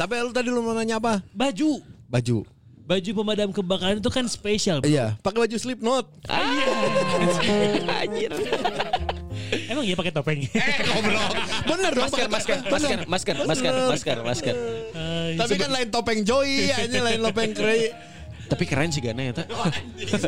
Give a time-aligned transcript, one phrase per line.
[0.00, 1.20] Tapi lu tadi lu mau nanya apa?
[1.36, 1.76] Baju.
[2.08, 2.48] Baju.
[2.88, 4.80] Baju pemadam kebakaran itu kan spesial.
[4.80, 4.88] bro.
[4.88, 6.08] Iya, pakai baju Slipknot.
[8.00, 8.32] Anjir.
[9.68, 10.40] Emang iya pakai topeng.
[10.88, 11.32] Goblok.
[11.68, 12.08] Bener dong.
[12.08, 14.54] Masker, masker, masker, masker, masker, masker, masker.
[14.96, 16.48] Eh, Tapi kan lain topeng Joy,
[16.88, 17.92] ini lain topeng Krei.
[18.50, 19.46] Tapi keren sih Gana ya, tak?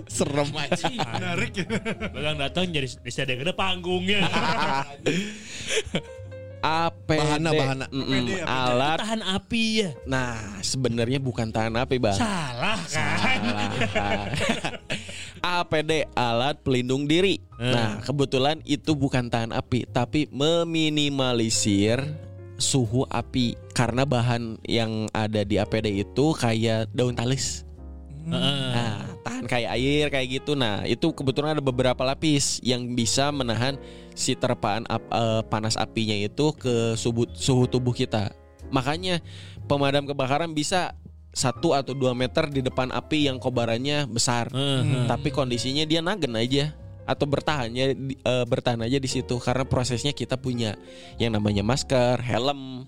[0.07, 0.87] Serem aja.
[0.87, 1.67] Menarik ya.
[2.15, 4.29] Belakang datang jadi bisa ada panggungnya.
[6.63, 7.19] APD.
[7.19, 7.87] Bahana, bahana.
[7.91, 8.47] Mm-mm, APD, APD.
[8.47, 8.99] alat.
[9.03, 9.91] Tahan api ya.
[10.07, 12.15] Nah, sebenarnya bukan tahan api, Bang.
[12.15, 13.41] Salah kan?
[13.91, 14.31] Salah.
[15.43, 17.43] APD alat pelindung diri.
[17.59, 21.99] Nah, kebetulan itu bukan tahan api, tapi meminimalisir
[22.63, 27.67] suhu api karena bahan yang ada di APD itu kayak daun talis.
[28.23, 28.61] Heeh.
[28.71, 30.53] Nah, tahan kayak air kayak gitu.
[30.55, 33.75] Nah, itu kebetulan ada beberapa lapis yang bisa menahan
[34.13, 38.31] si terpaan ap- eh, panas apinya itu ke suhu, suhu tubuh kita.
[38.69, 39.21] Makanya
[39.65, 40.95] pemadam kebakaran bisa
[41.33, 44.53] satu atau dua meter di depan api yang kobarannya besar.
[45.09, 49.65] Tapi kondisinya dia nagen aja atau bertahan ya di- eh, bertahan aja di situ karena
[49.65, 50.79] prosesnya kita punya
[51.17, 52.87] yang namanya masker, helm,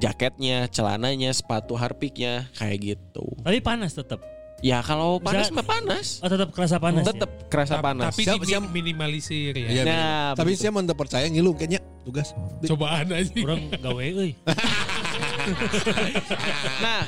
[0.00, 3.24] jaketnya, celananya, sepatu harpiknya kayak gitu.
[3.44, 4.24] Tapi panas tetap.
[4.60, 6.20] Ya kalau panas mah panas.
[6.20, 7.04] Oh tetap kerasa panas.
[7.04, 7.16] ya?
[7.16, 8.12] Tetap kerasa panas.
[8.12, 8.62] Tapi Siap, siap.
[8.68, 9.68] minimalisir ya.
[9.72, 12.36] Iya, Nah, Tapi saya mantep percaya ngilu kayaknya tugas.
[12.64, 13.32] Cobaan aja.
[13.32, 14.32] Kurang gawe euy.
[16.80, 17.02] Nah,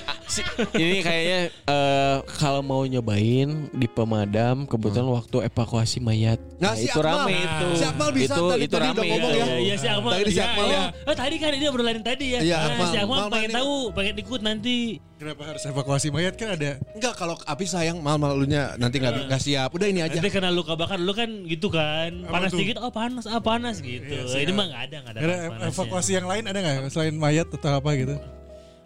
[0.74, 6.38] ini kayaknya eh, kalau mau nyobain di pemadam kebetulan waktu evakuasi mayat.
[6.56, 7.26] Nah, Nah, si itu Akmal.
[7.26, 7.42] rame Nah.
[7.42, 7.66] itu.
[7.74, 9.10] Si Akmal bisa, itu, tadi- itu tadi udah rame.
[9.10, 9.44] ngomong ya.
[9.44, 10.10] Iya, iya si Akmal.
[10.12, 10.74] Tadi si Iya, Akmal iya.
[10.74, 10.84] ya.
[11.02, 12.40] Oh, tadi kan dia berlain tadi ya.
[12.40, 12.86] Iya, Nah, Akmal.
[12.86, 14.76] si Akmal pengen tahu, pengen ikut nanti.
[15.12, 19.38] Kenapa harus evakuasi mayat kan ada Enggak kalau api sayang mal malunya nanti nggak nggak
[19.40, 19.70] siap.
[19.70, 20.18] Udah ini aja.
[20.18, 22.26] Nanti kena luka bakar dulu kan gitu kan.
[22.26, 24.02] Apa Panas dikit, oh panas, ah panas gitu.
[24.02, 24.52] Iya Ini iya.
[24.52, 25.22] mah nggak ada, nggak ada
[25.64, 28.18] evakuasi yang lain ada nggak selain mayat atau apa gitu?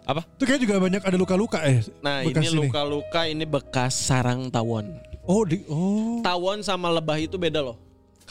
[0.07, 0.23] Apa?
[0.39, 1.83] Itu kayak juga banyak ada luka-luka eh.
[1.99, 4.95] Nah, bekas ini luka-luka ini bekas sarang tawon.
[5.27, 6.23] Oh di oh.
[6.23, 7.75] Tawon sama lebah itu beda loh.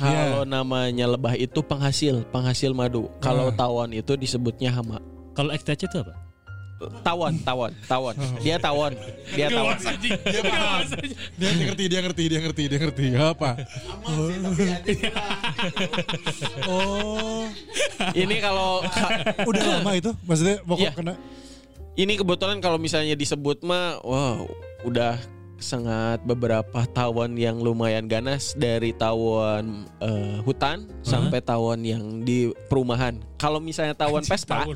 [0.01, 0.09] Iya.
[0.33, 3.13] Kalau namanya lebah itu penghasil, penghasil madu.
[3.21, 3.57] Kalau Ah.
[3.57, 5.05] tawon itu disebutnya hama.
[5.37, 6.17] Kalau XTC itu apa?
[7.01, 8.13] Tawon, tawon, tawon.
[8.45, 8.93] Dia tawon.
[9.33, 9.77] Dia tawon.
[10.05, 10.85] Dia paham.
[11.41, 13.07] Dia ngerti, dia ngerti, dia ngerti, dia ngerti.
[13.17, 13.51] Apa?
[16.69, 17.49] Oh.
[18.13, 18.85] Ini kalau
[19.49, 20.13] Udah lama itu?
[20.25, 20.93] Maksudnya pokok Iya.
[20.93, 21.15] kena
[21.97, 24.45] ini kebetulan kalau misalnya disebut mah wow
[24.85, 25.17] udah
[25.57, 33.17] sangat beberapa tawon yang lumayan ganas dari tawon eh, hutan sampai tawon yang di perumahan.
[33.41, 34.69] Kalau misalnya tawon Vespa,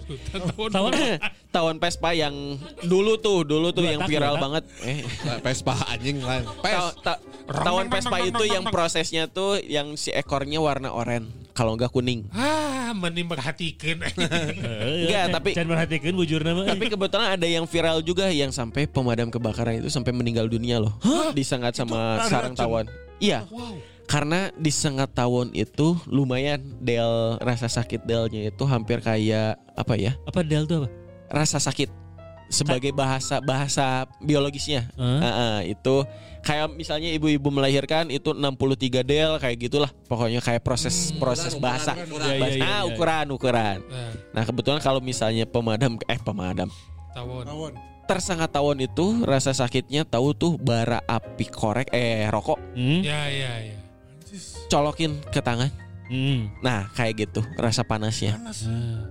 [0.73, 0.93] Tawon
[1.55, 2.33] tawon Vespa yang
[2.81, 4.41] dulu tuh, dulu tuh Dua yang viral tak.
[4.41, 4.65] banget.
[4.81, 5.05] Eh,
[5.45, 6.49] Vespa anjing lain.
[6.65, 6.73] Pes.
[6.73, 7.21] taw- ta-
[7.61, 12.27] tawon Vespa itu yang prosesnya tuh yang si ekornya warna oranye, kalau enggak kuning.
[12.31, 14.03] Ah, mending perhatikan.
[15.07, 16.67] Enggak, tapi- Jangan perhatikan bujur nama.
[16.67, 20.95] Tapi kebetulan ada yang viral juga yang sampai pemadam kebakaran itu sampai meninggal dunia loh.
[21.39, 22.61] Disengat sama sarang racun?
[22.61, 22.87] tawon.
[23.21, 23.45] Iya.
[24.11, 30.19] Karena disengat tawon itu lumayan del rasa sakit delnya itu hampir kayak apa ya?
[30.27, 30.89] apa Del tuh apa?
[31.31, 32.10] Rasa sakit
[32.51, 33.87] sebagai bahasa bahasa
[34.19, 34.91] biologisnya.
[34.95, 35.21] Hah?
[35.23, 36.03] Heeh, itu
[36.41, 39.89] kayak misalnya ibu-ibu melahirkan itu 63 del kayak gitulah.
[40.05, 41.93] Pokoknya kayak proses proses ukuran, bahasa.
[41.95, 42.37] ukuran, ukuran.
[42.37, 42.89] Bahasa- Iya, iya, ah, iya.
[42.91, 43.79] ukuran ukuran.
[43.87, 46.69] Nah, Nah, kebetulan kalau misalnya pemadam eh pemadam
[47.11, 47.45] tawon.
[47.45, 47.73] Tawon.
[48.03, 53.01] tersengat tawon itu rasa sakitnya tahu tuh bara api korek eh rokok Hmm?
[53.01, 53.77] Ya, ya, ya.
[54.67, 55.71] colokin ke tangan.
[56.11, 56.51] Hmm.
[56.59, 58.59] Nah kayak gitu rasa panasnya Panas.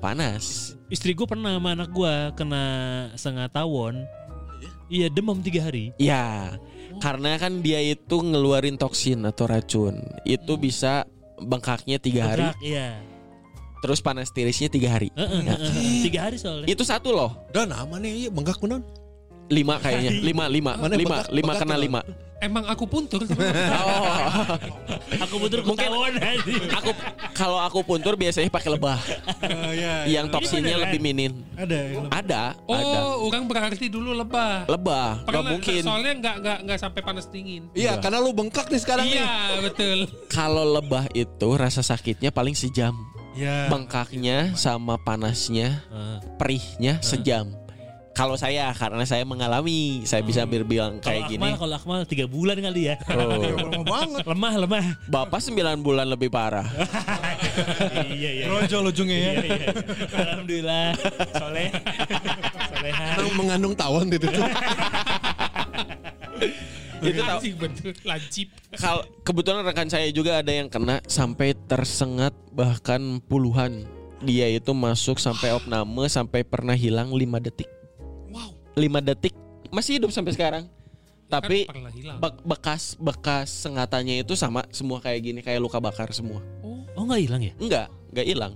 [0.04, 0.46] panas.
[0.92, 2.64] Istri gue pernah sama anak gue kena
[3.16, 4.04] sengat tawon.
[4.92, 5.96] Iya demam tiga hari.
[5.96, 6.60] Ya
[7.00, 9.96] karena kan dia itu ngeluarin toksin atau racun
[10.28, 11.08] itu bisa
[11.40, 12.90] bengkaknya tiga hari, Bedrak, Iya.
[13.80, 15.08] terus panas tirisnya tiga hari.
[15.16, 16.04] Heeh, heeh, heeh.
[16.04, 16.68] Tiga hari soalnya.
[16.68, 17.32] Itu satu loh.
[17.56, 18.84] Udah nama nih iya bengkak kunon.
[19.50, 21.84] Lima kayaknya lima lima Mana lima bengkak- lima bengkak kena tuh?
[21.84, 22.02] lima
[22.40, 23.20] Emang aku puntur.
[23.20, 24.56] oh
[25.20, 26.54] Aku ketahuan aja.
[26.72, 26.90] aku
[27.34, 28.96] kalau aku puntur biasanya pakai lebah
[29.44, 32.00] Oh, ya, yang toksinnya lebih minin Ada.
[32.08, 34.64] ada ada Oh, orang berarti dulu lebah.
[34.66, 37.68] lebah nggak mungkin Soalnya nggak nggak nggak sampai panas dingin.
[37.74, 39.20] Iya, karena lu bengkak nih sekarang nih.
[39.20, 39.98] Iya, betul.
[40.30, 42.96] kalau lebah itu rasa sakitnya paling sejam
[43.36, 43.68] Ya.
[43.68, 45.84] bengkaknya sama panasnya
[46.36, 47.52] perihnya sejam
[48.20, 52.28] kalau saya karena saya mengalami saya bisa berbilang Kalau kayak Akmal, gini kalau Akmal tiga
[52.28, 53.00] bulan kali ya.
[53.16, 54.24] oh, banget.
[54.28, 54.86] lemah, lemah.
[55.08, 56.68] bapak 9 bulan lebih parah
[58.12, 58.46] iya, iya.
[58.52, 59.32] Rojol ujungnya ya.
[59.40, 59.68] Iya, iya.
[60.12, 60.86] Alhamdulillah.
[61.38, 61.70] Soleh.
[62.68, 63.06] Soleha.
[63.16, 64.44] Emang mengandung tawon itu tuh.
[67.00, 67.40] itu tahu
[68.04, 68.48] lancip.
[68.76, 73.88] kalau kebetulan rekan saya juga ada yang kena sampai tersengat bahkan puluhan
[74.20, 77.79] dia itu masuk sampai opname sampai pernah hilang 5 detik.
[78.74, 79.34] 5 detik
[79.70, 80.64] masih hidup sampai sekarang.
[81.30, 86.42] Tapi Kan be- bekas bekas sengatannya itu sama semua kayak gini kayak luka bakar semua.
[86.62, 87.54] Oh, Oh nggak hilang ya?
[87.56, 88.54] enggak enggak hilang.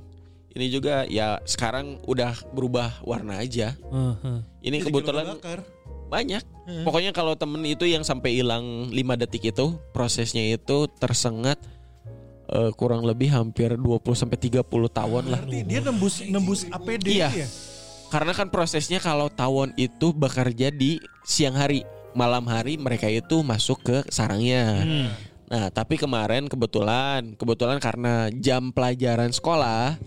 [0.54, 3.74] Ini juga ya sekarang udah berubah warna aja.
[4.60, 5.38] Ini kebetulan
[6.10, 6.44] banyak.
[6.86, 11.57] Pokoknya kalau temen itu yang sampai hilang 5 detik itu prosesnya itu tersengat
[12.45, 13.81] eh, kurang lebih hampir 20
[14.13, 15.42] sampai 30 tawon lah.
[15.42, 17.30] Berarti dia nembus nembus APD Iya.
[17.33, 17.48] ya?
[18.13, 21.81] Karena kan prosesnya kalau tawon itu bekerja di siang hari.
[22.13, 24.86] Malam hari mereka itu masuk ke sarangnya.
[24.86, 25.10] Hmm.
[25.50, 29.98] Nah, tapi kemarin kebetulan, kebetulan karena jam pelajaran sekolah,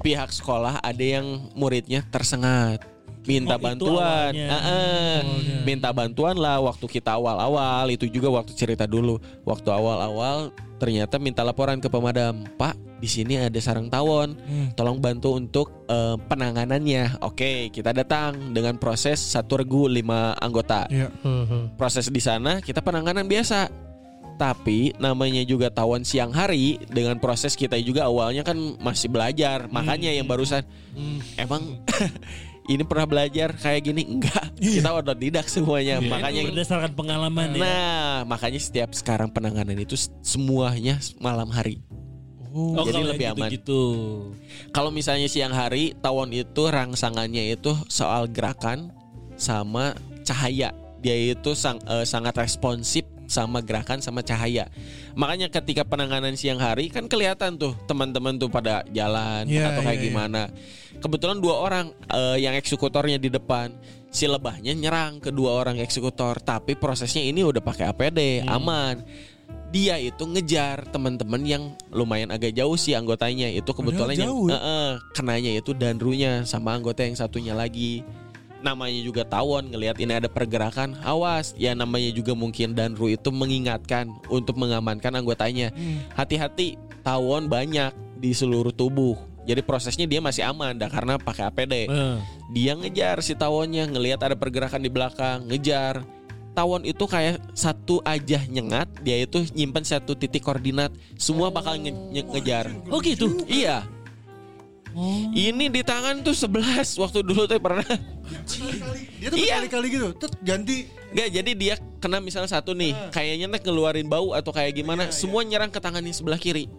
[0.00, 2.80] pihak sekolah ada yang muridnya tersengat,
[3.22, 4.32] minta Oh, bantuan.
[4.48, 5.18] Ah, ah.
[5.20, 11.20] Oh, minta bantuan lah waktu kita awal-awal itu juga waktu cerita dulu, waktu awal-awal ternyata
[11.20, 14.72] minta laporan ke pemadam, Pak, di sini ada sarang tawon, Hmm.
[14.72, 17.20] tolong bantu untuk eh, penanganannya.
[17.20, 21.12] Oke, kita datang dengan proses satu regu lima anggota Iya.
[21.74, 23.68] proses di sana kita penanganan biasa.
[24.38, 29.68] Tapi namanya juga tawon siang hari dengan proses kita juga awalnya kan masih belajar.
[29.68, 30.64] Makanya yang barusan
[31.36, 31.76] emang
[32.68, 34.52] ini pernah belajar kayak gini enggak.
[34.60, 36.02] Kita otodidak semuanya.
[36.02, 37.62] Makanya berdasarkan pengalaman ya.
[37.64, 41.80] Nah, makanya setiap sekarang penanganan itu semuanya malam hari.
[42.50, 43.50] Oh, jadi kalau lebih yang aman.
[43.54, 43.82] Gitu.
[44.74, 48.90] Kalau misalnya siang hari tawon itu rangsangannya itu soal gerakan
[49.38, 49.94] sama
[50.26, 50.74] cahaya.
[51.00, 54.66] Dia itu sang- eh, sangat responsif sama gerakan sama cahaya.
[55.14, 59.94] Makanya ketika penanganan siang hari kan kelihatan tuh teman-teman tuh pada jalan Iya, atau kayak
[59.94, 60.06] iya, iya.
[60.10, 60.42] gimana.
[61.00, 63.72] Kebetulan dua orang eh, yang eksekutornya di depan,
[64.12, 69.00] si lebahnya nyerang kedua orang eksekutor, tapi prosesnya ini udah pakai APD, aman.
[69.70, 71.62] Dia itu ngejar teman-teman yang
[71.94, 73.48] lumayan agak jauh sih anggotanya.
[73.54, 74.52] Itu kebetulan yang ya?
[74.52, 78.02] Eh, eh, kenanya itu danrunya sama anggota yang satunya lagi.
[78.60, 81.54] Namanya juga tawon ngelihat ini ada pergerakan, awas.
[81.56, 85.70] Ya namanya juga mungkin danru itu mengingatkan untuk mengamankan anggotanya.
[86.18, 86.76] Hati-hati,
[87.06, 89.29] tawon banyak di seluruh tubuh.
[89.44, 91.88] Jadi prosesnya dia masih aman dah karena pakai APD.
[91.88, 92.16] Eh.
[92.52, 96.04] Dia ngejar si tawonnya, ngelihat ada pergerakan di belakang, ngejar.
[96.50, 101.94] Tawon itu kayak satu aja nyengat, dia itu nyimpen satu titik koordinat, semua bakal nge-
[102.10, 102.66] nge- ngejar.
[102.90, 103.46] Oh gitu.
[103.46, 103.86] Iya.
[105.30, 107.86] Ini di tangan tuh 11 waktu dulu tuh pernah.
[107.86, 109.62] Dia tuh Iya.
[109.62, 110.08] berkali-kali gitu.
[110.18, 110.76] Terus ganti
[111.10, 115.42] Enggak, jadi dia kena misalnya satu nih, kayaknya nek ngeluarin bau atau kayak gimana, semua
[115.42, 116.70] nyerang ke tangan yang sebelah kiri.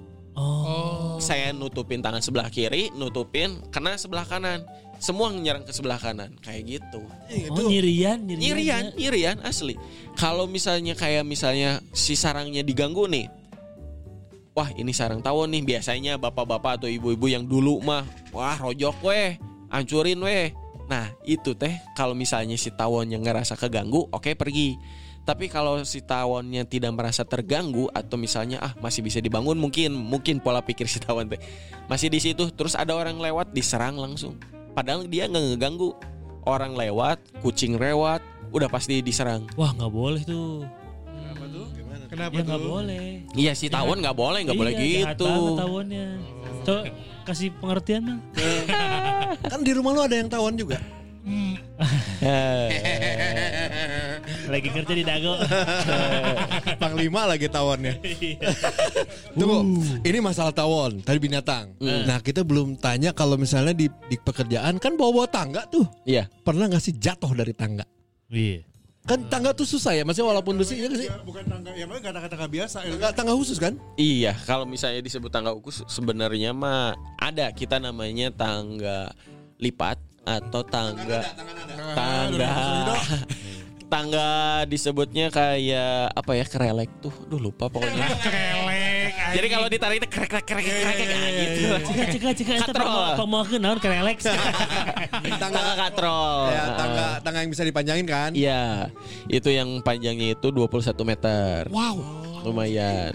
[1.32, 4.68] Saya nutupin tangan sebelah kiri, nutupin kena sebelah kanan.
[5.00, 7.08] Semua nyerang ke sebelah kanan, kayak gitu.
[7.48, 8.44] Oh nyirian, nyirian.
[8.44, 9.80] Nyirian, nyirian asli.
[10.20, 13.32] Kalau misalnya kayak misalnya si sarangnya diganggu nih.
[14.52, 15.64] Wah, ini sarang tawon nih.
[15.64, 18.04] Biasanya bapak-bapak atau ibu-ibu yang dulu mah,
[18.36, 19.40] wah rojok weh,
[19.72, 20.52] hancurin weh.
[20.92, 24.76] Nah, itu teh kalau misalnya si tawonnya ngerasa keganggu, oke pergi.
[25.22, 30.42] Tapi kalau si tawonnya tidak merasa terganggu atau misalnya ah masih bisa dibangun mungkin mungkin
[30.42, 31.38] pola pikir si tawon teh
[31.86, 34.36] masih di situ terus ada orang lewat diserang langsung.
[34.74, 35.92] Padahal dia nggak ngeganggu.
[36.42, 38.18] Orang lewat, kucing lewat,
[38.50, 39.46] udah pasti diserang.
[39.54, 40.66] Wah nggak boleh tuh.
[42.10, 42.46] kenapa Ya tuh?
[42.50, 43.06] nggak boleh.
[43.32, 45.32] Iya si tawon nggak boleh, nggak boleh Iya, jahat gitu.
[45.56, 46.06] tawonnya.
[46.66, 46.82] Coba
[47.24, 48.20] kasih pengertian mah.
[49.48, 50.82] Kan di rumah lu ada yang tawon juga.
[54.52, 55.34] Lagi kerja di dago.
[56.84, 57.96] Panglima lagi tawonnya.
[59.40, 61.72] Tunggu, ini masalah tawon, tadi binatang.
[61.80, 65.88] Nah, kita belum tanya kalau misalnya di, di pekerjaan kan bawa-bawa tangga tuh.
[66.04, 66.28] Iya.
[66.44, 67.88] Pernah nggak sih jatuh dari tangga?
[68.28, 68.68] Iya.
[69.08, 71.10] Kan tangga tuh susah ya, masih walaupun besi ya nggak sih?
[71.10, 72.78] Ya, bukan tangga, yang lain nggak tangga biasa.
[72.86, 73.10] ya.
[73.16, 73.74] Tangga khusus kan?
[73.98, 79.10] Iya, kalau misalnya disebut tangga ukus sebenarnya mah ada kita namanya tangga
[79.58, 81.26] lipat atau tangga
[81.98, 82.94] tangga tangga
[84.66, 88.08] disebutnya kayak apa ya kerelek tuh, duh lupa pokoknya.
[88.24, 89.12] Kelek.
[89.32, 91.66] Jadi kalau ditarik itu krek krek krek krek krek kayak gitu.
[91.88, 93.28] Cika cika cika itu Katrol.
[93.28, 94.18] mau ke naon kerelek.
[95.42, 96.52] Tangga katrol.
[96.54, 98.32] Ya, tangga tangga yang bisa dipanjangin kan?
[98.32, 98.92] Iya,
[99.28, 101.68] itu yang panjangnya itu 21 meter.
[101.72, 102.31] Wow.
[102.42, 103.14] Lumayan.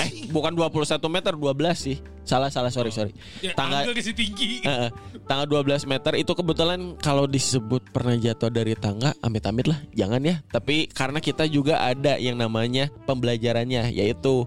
[0.00, 1.96] Eh, bukan 21 meter, 12 sih.
[2.22, 3.12] Salah, salah, sorry, sorry.
[3.42, 4.62] Ya, Tangga kasih tinggi.
[4.62, 4.90] Heeh.
[5.26, 10.40] tangga 12 meter itu kebetulan kalau disebut pernah jatuh dari tangga, amit-amit lah, jangan ya.
[10.50, 14.46] Tapi karena kita juga ada yang namanya pembelajarannya, yaitu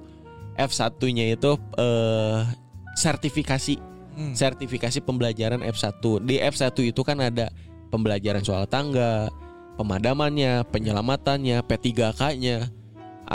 [0.56, 2.40] F1-nya itu eh,
[2.96, 3.76] sertifikasi,
[4.36, 6.00] sertifikasi pembelajaran F1.
[6.24, 7.52] Di F1 itu kan ada
[7.92, 9.28] pembelajaran soal tangga,
[9.76, 12.72] pemadamannya, penyelamatannya, P3K-nya,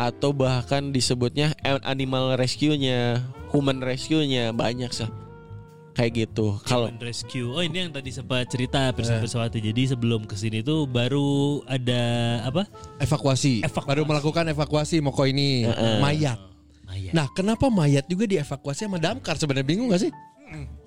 [0.00, 1.52] atau bahkan disebutnya
[1.84, 3.20] animal rescue-nya,
[3.52, 5.04] human rescue-nya banyak sih.
[5.92, 6.56] Kayak gitu.
[6.64, 7.50] Kalau Human rescue.
[7.52, 9.60] Oh ini yang tadi sempat cerita Pirsa Pirsawati.
[9.60, 12.02] Jadi sebelum ke sini tuh baru ada
[12.46, 12.64] apa?
[13.02, 13.60] Evakuasi.
[13.60, 13.90] Evakuasi.
[13.90, 15.68] Baru melakukan evakuasi Moko ini
[16.00, 16.40] mayat.
[16.88, 17.12] Mayat.
[17.12, 19.36] Nah, kenapa mayat juga dievakuasi sama damkar?
[19.36, 20.12] Sebenarnya bingung gak sih?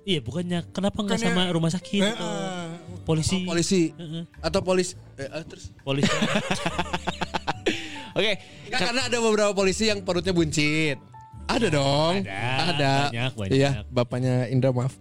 [0.03, 2.67] Iya bukannya kenapa nggak sama rumah sakit Eh, atau eh,
[3.07, 3.47] polisi?
[3.47, 4.27] Polisi Heeh.
[4.43, 6.11] atau polis eh, eh, terus Polisi.
[8.13, 8.37] Oke,
[8.69, 10.97] Nggak, karena ada beberapa polisi yang perutnya buncit.
[11.43, 12.23] Ada dong.
[12.23, 13.11] Ada.
[13.11, 13.51] Banyak, banyak.
[13.51, 14.95] Iya, bapaknya Indra maaf.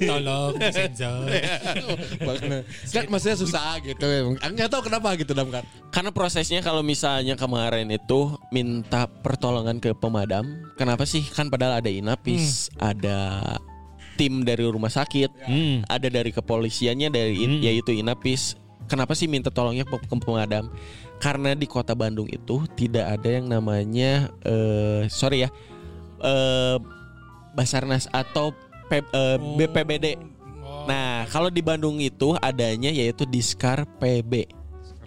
[0.00, 1.30] Tolong sensor.
[2.90, 4.34] Kan maksudnya susah gitu.
[4.40, 5.62] Enggak tahu kenapa gitu damkar.
[5.90, 10.42] karena prosesnya kalau misalnya kemarin itu minta pertolongan ke pemadam,
[10.74, 11.22] kenapa sih?
[11.22, 13.40] Kan padahal ada inapis, ada
[14.16, 15.86] tim dari rumah sakit, Hmm.
[15.86, 18.58] ada dari kepolisiannya dari in- yaitu inapis.
[18.84, 20.68] Kenapa sih minta tolongnya ke pemadam?
[21.22, 25.50] Karena di kota Bandung itu tidak ada yang namanya eh sorry ya
[26.20, 26.76] eh
[27.54, 28.50] Basarnas atau
[28.90, 30.18] P- eh, BPBD.
[30.84, 34.50] Nah, kalau di Bandung itu adanya yaitu Diskar PB.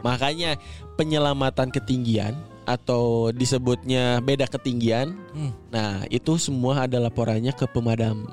[0.02, 0.58] Makanya
[0.98, 2.34] penyelamatan ketinggian
[2.66, 5.14] atau disebutnya beda ketinggian.
[5.70, 8.26] Nah, itu semua ada laporannya ke pemadam.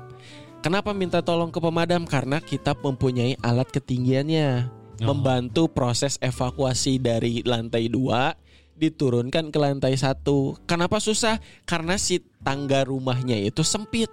[0.65, 2.09] Kenapa minta tolong ke pemadam?
[2.09, 4.65] Karena kita mempunyai alat ketinggiannya.
[5.03, 10.59] Membantu proses evakuasi dari lantai 2 diturunkan ke lantai satu.
[10.67, 11.39] Kenapa susah?
[11.63, 14.11] Karena si tangga rumahnya itu sempit.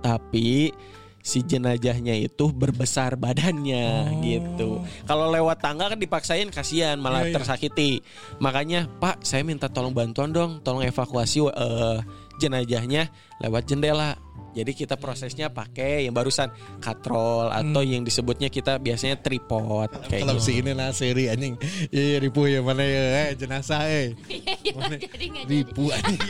[0.00, 0.72] Tapi
[1.28, 4.80] si jenajahnya itu berbesar badannya gitu.
[5.04, 8.00] Kalau lewat tangga kan dipaksain kasihan malah tersakiti.
[8.40, 11.98] Makanya, Pak, saya minta tolong bantuan dong, tolong evakuasi eh,
[12.40, 13.12] jenajahnya
[13.44, 14.16] lewat jendela.
[14.58, 16.50] Jadi kita prosesnya pakai yang barusan
[16.82, 20.50] katrol atau yang disebutnya kita biasanya tripod kayak Kalau gitu.
[20.50, 21.54] si ini lah seri anjing.
[21.94, 24.18] Iya, iya ribu ya mana ya eh jenazah eh.
[24.74, 24.98] Mana?
[24.98, 25.54] jadi nggak jadi.
[25.54, 26.20] Ribu anjing.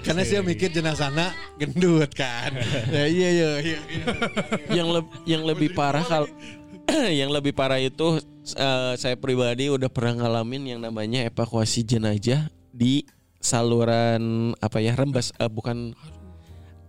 [0.00, 2.56] Karena saya mikir jenazahnya gendut kan.
[2.88, 3.78] Ya, iya iya iya.
[3.78, 3.78] iya.
[4.72, 6.28] yang leb- yang lebih parah kalau
[7.20, 8.18] yang lebih parah itu
[8.56, 13.04] eh, saya pribadi udah pernah ngalamin yang namanya evakuasi jenazah di
[13.40, 15.96] saluran apa ya rembes eh, bukan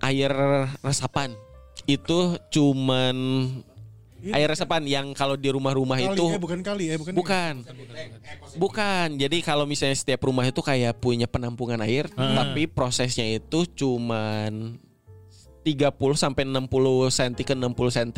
[0.02, 0.34] air
[0.82, 1.34] resapan
[1.90, 3.16] itu cuman
[4.30, 7.14] air resapan yang kalau di rumah-rumah kali, itu eh, bukan kali eh bukan.
[7.18, 7.54] Bukan.
[8.62, 9.08] Bukan.
[9.18, 14.78] Jadi kalau misalnya setiap rumah itu kayak punya penampungan air, tapi prosesnya itu cuman
[15.66, 18.10] 30 sampai 60 cm ke 60 cm.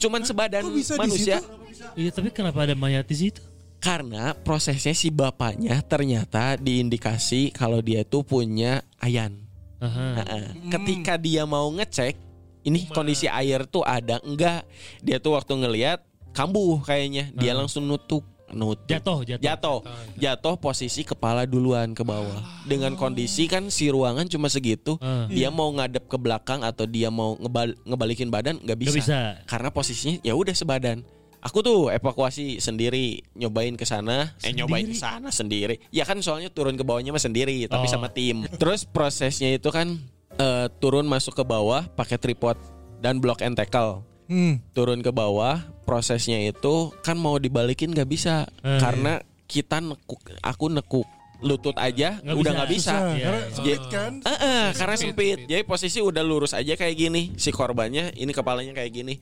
[0.00, 1.44] Cuman sebadan Kok bisa manusia.
[1.92, 3.44] Iya tapi kenapa ada mayat di situ?
[3.80, 9.49] Karena prosesnya si bapaknya ternyata diindikasi kalau dia itu punya ayan.
[9.80, 10.06] Aha.
[10.22, 10.44] Heeh.
[10.68, 12.14] Ketika dia mau ngecek
[12.62, 14.68] ini kondisi air tuh ada enggak?
[15.00, 16.04] Dia tuh waktu ngelihat
[16.36, 17.32] kambuh kayaknya.
[17.32, 18.90] Dia langsung nutup nutup.
[18.90, 19.42] Jatuh, jatuh.
[19.42, 19.78] Jatuh.
[20.18, 22.42] Jatuh posisi kepala duluan ke bawah.
[22.66, 24.98] Dengan kondisi kan si ruangan cuma segitu.
[24.98, 25.30] Ah.
[25.30, 28.90] Dia mau ngadep ke belakang atau dia mau ngebal- ngebalikin badan nggak bisa.
[28.90, 29.20] Nggak bisa.
[29.46, 31.06] Karena posisinya ya udah sebadan.
[31.40, 35.80] Aku tuh evakuasi sendiri, nyobain ke sana, eh nyobain ke sana sendiri.
[35.88, 37.90] Ya kan soalnya turun ke bawahnya mah sendiri, tapi Oh.
[37.90, 38.44] sama tim.
[38.60, 39.96] Terus prosesnya itu kan
[40.32, 42.56] eh, turun masuk ke bawah pakai tripod
[42.98, 44.04] dan block and tackle.
[44.24, 44.62] Hmm.
[44.70, 50.70] Turun ke bawah, prosesnya itu kan mau dibalikin nggak bisa Eh, karena kita nekuk, aku
[50.70, 51.08] nekuk
[51.40, 52.56] lutut aja Nggak udah bisa.
[52.56, 52.92] nggak bisa.
[52.92, 53.24] Susah, Iya.
[53.24, 54.12] karena sempit Jadi- kan.
[54.20, 55.36] Eh, karena Sempit, sempit.
[55.36, 55.38] sempit.
[55.48, 57.22] Jadi posisi udah lurus aja kayak gini.
[57.36, 59.14] Si korbannya ini kepalanya kayak gini.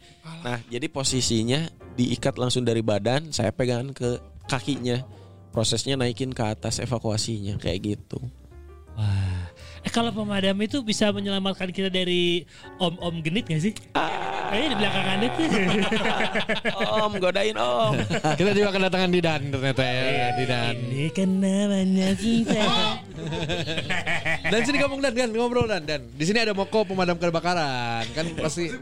[0.43, 1.61] Nah, jadi posisinya
[1.95, 4.99] diikat langsung dari badan, saya pegangan ke kakinya.
[5.49, 8.19] Prosesnya naikin ke atas evakuasinya kayak gitu.
[8.95, 9.38] Wah.
[9.87, 12.43] Eh kalau pemadam itu bisa menyelamatkan kita dari
[12.83, 13.73] om-om genit gak sih?
[13.95, 15.43] Ah, Eh di belakangan itu.
[17.05, 17.93] Om godain om.
[18.41, 20.75] Kita juga kedatangan Didan ternyata ya, Didan.
[20.89, 22.65] Ini kan namanya cinta.
[24.49, 26.01] Dan sini kamu Dan, Dan ngobrol Dan, Dan.
[26.17, 28.09] Di sini ada Moko pemadam kebakaran.
[28.17, 28.73] Kan pasti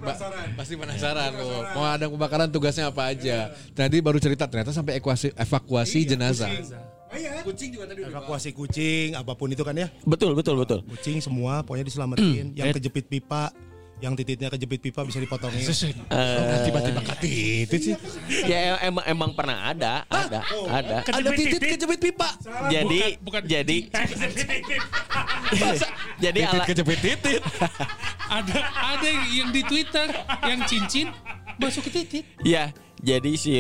[0.55, 1.67] pasti penasaran loh.
[1.75, 3.51] Pemadam kebakaran tugasnya apa aja.
[3.75, 6.51] Tadi baru cerita ternyata sampai evakuasi evakuasi jenazah.
[8.13, 9.89] Evakuasi kucing, apa pun itu kan ya.
[10.05, 10.81] Betul betul betul.
[10.85, 12.53] Kucing semua pokoknya diselamatin.
[12.53, 13.51] yang kejepit pipa,
[13.97, 15.65] yang titiknya kejepit pipa bisa dipotongin.
[16.69, 17.95] Tiba-tiba kati itu sih.
[18.45, 20.97] Ya emang emang pernah ada, ada, ada.
[21.01, 22.29] Ada titit kejepit pipa.
[22.69, 23.41] Jadi bukan.
[23.49, 23.77] jadi
[26.21, 27.41] jadi Titit kejepit titit.
[28.27, 30.11] ada ada yang di Twitter
[30.45, 31.09] yang cincin
[31.57, 32.25] masuk ke titik.
[32.45, 33.53] ya jadi si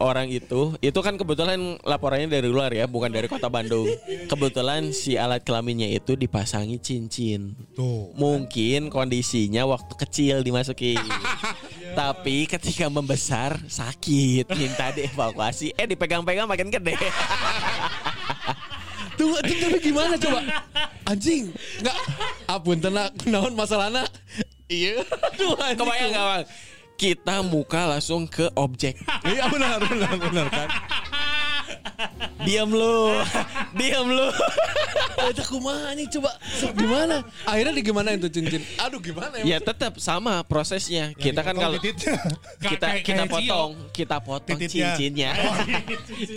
[0.00, 3.84] orang itu itu kan kebetulan laporannya dari luar ya, bukan dari kota Bandung.
[4.32, 7.52] Kebetulan si alat kelaminnya itu dipasangi cincin.
[7.76, 8.16] Tuh.
[8.16, 11.00] Mungkin kondisinya waktu kecil dimasukin.
[11.98, 15.76] Tapi ketika membesar sakit, minta dievakuasi.
[15.76, 16.96] Eh dipegang-pegang makin gede.
[19.18, 20.62] Tunggu, tunggu, tapi gimana coba?
[21.02, 21.50] Anjing,
[21.82, 21.98] enggak.
[22.46, 24.06] Apun tenang, naon masalahnya?
[24.70, 25.02] Iya.
[25.66, 25.74] Anjing.
[25.74, 26.44] Kebayang gak bang?
[26.98, 28.98] Kita muka langsung ke objek.
[29.28, 30.68] Iya benar, benar, benar kan.
[32.40, 33.10] Diam lu,
[33.78, 34.28] diam lu.
[35.28, 36.30] Ada kumaha anjing coba.
[36.72, 37.16] Gimana?
[37.44, 38.62] Akhirnya di gimana itu cincin?
[38.78, 41.10] Aduh gimana Ya tetap sama prosesnya.
[41.12, 42.14] Kita kan kalau kita
[42.62, 45.32] Kayak- kita kayak potong, kita potong cincinnya.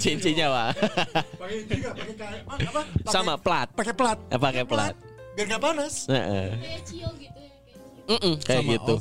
[0.01, 0.57] cincinnya.
[1.37, 2.81] Pakai juga, pakai kayak apa?
[2.81, 3.67] Pakai- Sama plat.
[3.71, 4.17] Pakai plat.
[4.27, 4.93] Eh, pakai plat.
[5.31, 5.93] Biar nggak panas.
[6.05, 6.47] Heeh.
[6.59, 7.40] kayak cio gitu
[8.13, 8.19] ya kayak cio.
[8.19, 8.93] Mm-mm, kayak gitu.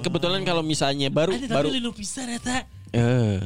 [0.00, 2.64] Kebetulan kalau misalnya baru Ada baru tapi linu pisan eta.
[2.92, 3.40] eh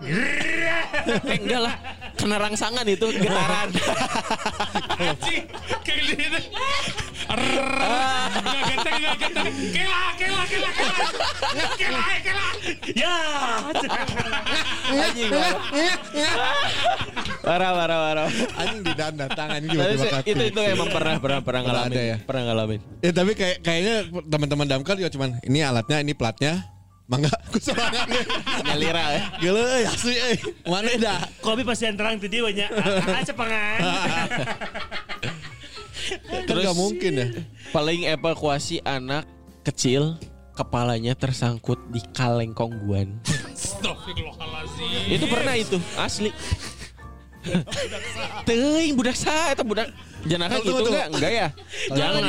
[0.00, 1.74] Eh, enggak lah
[2.16, 3.68] kena rangsangan itu getaran
[4.96, 5.44] Anjing,
[5.84, 6.40] kayak gini.
[7.30, 9.46] Enggak ganteng, enggak ganteng.
[9.70, 11.08] Kela, kela, kela, kela.
[11.76, 12.46] Kela, kela.
[12.92, 13.16] Ya.
[14.90, 15.30] anjing
[17.40, 18.26] parah parah parah
[18.58, 22.02] Anjing di danda tangan Tapi se- itu itu emang pernah pernah pernah Pernah ngalamin ada
[22.02, 22.16] ya?
[22.20, 23.94] pernah ngalamin Ya tapi kayak kayaknya
[24.26, 26.79] teman-teman damkar juga cuman ini alatnya, ini platnya.
[27.10, 28.06] Mangga, aku semangat.
[28.62, 30.38] nyalira ya Gila, eh, asli, eh.
[30.62, 31.18] Mana dah?
[31.42, 32.70] Kopi pasti yang terang tadi banyak.
[33.10, 33.78] Ah, cepengan.
[36.46, 37.26] Terus gak mungkin ya.
[37.74, 39.26] paling evakuasi anak
[39.66, 40.14] kecil
[40.54, 43.16] kepalanya tersangkut di kaleng kongguan
[45.06, 46.30] itu pernah itu asli
[48.44, 49.88] Teuing budak sa eta budak
[50.28, 51.48] jenaka Tunggu, gitu enggak enggak ya
[51.96, 52.22] jangan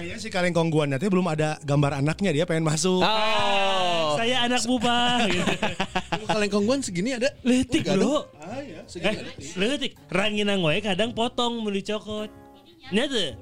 [0.00, 3.04] Kayaknya si kaleng kongguan nanti belum ada gambar anaknya dia pengen masuk.
[3.04, 5.28] oh Saya anak buba.
[5.28, 5.54] Gitu.
[6.32, 7.28] Kaleng kongguan segini ada.
[7.44, 8.24] Letik bro.
[8.40, 8.80] Ah ya.
[8.96, 9.16] Eh,
[9.60, 10.00] letik.
[10.08, 12.32] Ranginang kadang potong mau dicokot.
[12.88, 13.36] Nyata.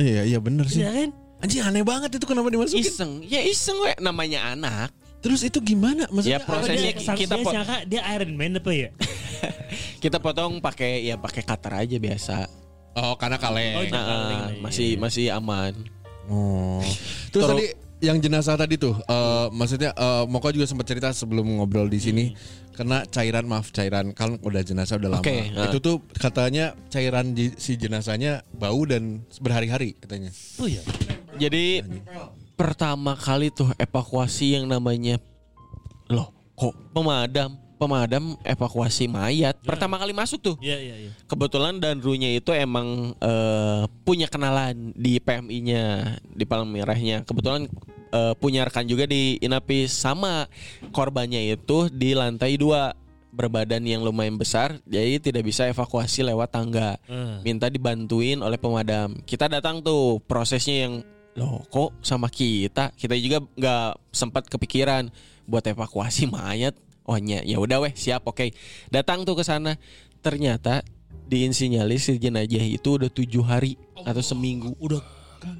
[0.00, 0.80] Iya, iya bener sih.
[0.80, 1.10] Iya kan?
[1.44, 2.80] Anjing aneh banget itu kenapa dimasukin?
[2.80, 6.06] iseng ya iseng we namanya anak Terus itu gimana?
[6.08, 8.88] Maksudnya Ya, proses- Dia, Prosesnya kita kita pot- sangka dia Iron Man apa ya?
[10.02, 12.61] kita potong pakai ya pakai cutter aja biasa
[12.92, 13.72] Oh, karena kaleng.
[13.76, 14.60] Oh, nah, Kaleng, iya.
[14.60, 15.72] masih masih aman
[16.30, 16.78] Oh.
[17.34, 17.66] Terus Terus- tadi
[18.02, 22.24] yang jenazah tadi tuh, eh, maksudnya eh, Moko juga sempat cerita sebelum ngobrol di sini,
[22.74, 25.24] kena cairan maaf cairan kan udah jenazah udah lama.
[25.70, 30.30] Itu tuh katanya cairan di- si jenazahnya bau dan berhari-hari katanya.
[30.58, 30.82] Oh iya.
[31.38, 31.82] Jadi
[32.54, 35.18] pertama kali tuh evakuasi yang namanya
[36.06, 41.10] loh kok pemadam pemadam evakuasi mayat pertama kali masuk tuh Iya iya iya.
[41.26, 45.84] kebetulan Danrunya itu emang eh, punya kenalan di PMI-nya
[46.22, 47.66] di Palang Merahnya kebetulan
[48.08, 50.46] eh, punya rekan juga di Inapis sama
[50.90, 52.94] korbannya itu di lantai dua
[53.32, 57.40] berbadan yang lumayan besar jadi tidak bisa evakuasi lewat tangga Eh.
[57.40, 59.16] minta dibantuin oleh pemadam.
[59.24, 60.94] Kita datang tuh prosesnya yang
[61.32, 65.08] loh kok sama kita kita juga nggak sempat kepikiran
[65.48, 66.76] buat evakuasi mayat.
[67.02, 68.54] Oh nya ya udah weh siap oke.
[68.88, 69.74] Datang tuh ke sana
[70.18, 70.86] ternyata
[71.24, 75.00] diinsinyalir si jenazah itu udah tujuh hari atau seminggu Udah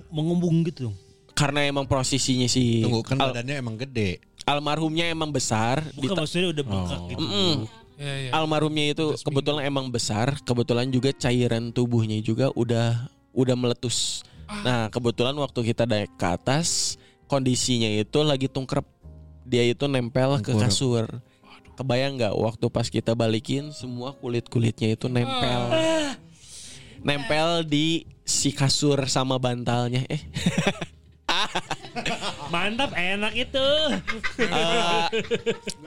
[0.08, 0.96] mengumbung gitu dong.
[1.32, 4.20] karena emang posisinya si Tunggu kan badannya emang gede.
[4.42, 5.82] almarhumnya emang besar.
[5.94, 7.08] Bukan maksudnya udah bengkak Oh.
[7.08, 7.22] gitu.
[7.22, 7.54] Mm-mm.
[7.96, 8.30] Ya, ya.
[8.34, 14.26] almarhumnya itu kebetulan emang besar, kebetulan juga cairan tubuhnya juga udah udah meletus.
[14.50, 18.84] Nah, kebetulan waktu kita naik ke atas, kondisinya itu lagi tungkrep.
[19.42, 21.06] Dia itu nempel ke kasur.
[21.72, 25.62] Kebayang nggak waktu pas kita balikin semua kulit-kulitnya itu nempel.
[27.02, 30.04] Nempel di si kasur sama bantalnya.
[30.06, 30.22] Eh.
[32.52, 33.66] Mantap, enak itu.
[34.36, 35.04] Eh,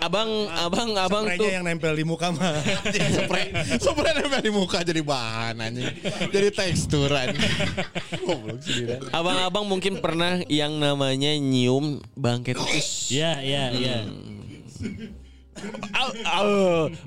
[0.01, 2.57] abang, abang, abang tuh Spraynya yang nempel di muka mah.
[2.93, 5.93] Spray, spray nempel di muka jadi bahan anjing.
[6.33, 7.33] Jadi teksturan.
[9.13, 13.13] Abang-abang mungkin pernah yang namanya nyium bangkai tikus.
[13.13, 13.97] Iya, iya, iya.
[15.91, 16.49] Au, au.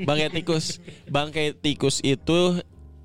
[0.00, 0.80] Bangkai tikus.
[1.06, 2.58] Bangkai tikus itu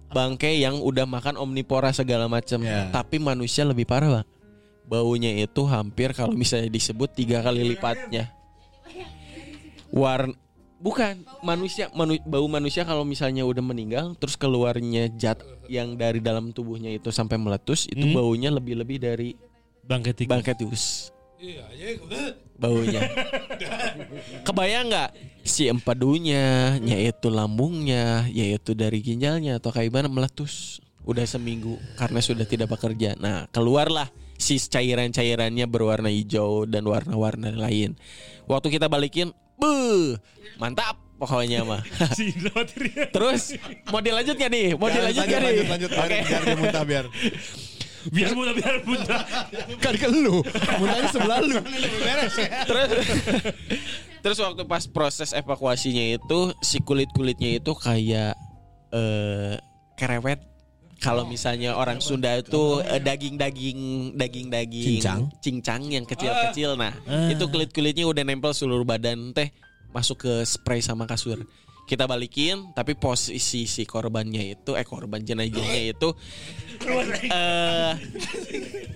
[0.10, 2.62] bangkai yang udah makan omnivora segala macam.
[2.62, 2.88] Ya.
[2.90, 4.28] Tapi manusia lebih parah, Bang.
[4.84, 8.32] Baunya itu hampir kalau misalnya disebut tiga kali lipatnya.
[9.94, 10.34] Warna
[10.84, 15.40] bukan manusia manu- bau manusia kalau misalnya udah meninggal terus keluarnya zat
[15.72, 18.20] yang dari dalam tubuhnya itu sampai meletus itu Hmm.
[18.20, 19.32] baunya lebih-lebih dari
[19.88, 20.32] Bangkai tikus.
[20.36, 20.84] bangkai tikus.
[22.62, 23.02] Baunya.
[24.48, 25.12] Kebayang nggak
[25.44, 30.80] si empedunya, yaitu lambungnya, yaitu dari ginjalnya atau kayak gimana meletus.
[31.04, 33.20] Udah seminggu karena sudah tidak bekerja.
[33.20, 34.08] Nah keluarlah
[34.40, 38.00] si cairan-cairannya berwarna hijau dan warna-warna lain.
[38.48, 40.16] Waktu kita balikin, buh,
[40.56, 41.84] mantap pokoknya mah.
[43.16, 43.56] Terus
[43.92, 44.76] mau dilanjut gak nih?
[44.76, 45.48] Mau dilanjut gak nih?
[45.48, 46.08] lanjut, lanjut, Oke.
[46.08, 47.06] biar, biar dia muntah biar.
[48.12, 49.20] Biar mudah, biar mudah.
[49.80, 50.44] Kan ke lu,
[50.82, 51.58] muntahnya sebelah lu.
[52.68, 52.92] terus
[54.24, 58.36] terus waktu pas proses evakuasinya itu si kulit kulitnya itu kayak
[58.92, 59.56] eh
[59.96, 60.40] kerewet.
[61.04, 63.80] Kalau misalnya orang Sunda itu daging daging
[64.16, 65.22] daging daging Cincang.
[65.44, 66.96] cincang yang kecil kecil nah
[67.28, 69.36] itu kulit kulitnya udah nempel seluruh badan.
[69.36, 69.52] Teh
[69.92, 71.44] masuk ke spray sama kasur
[71.84, 76.16] kita balikin tapi posisi si korbannya itu eh korban jenazahnya itu
[77.28, 77.94] eh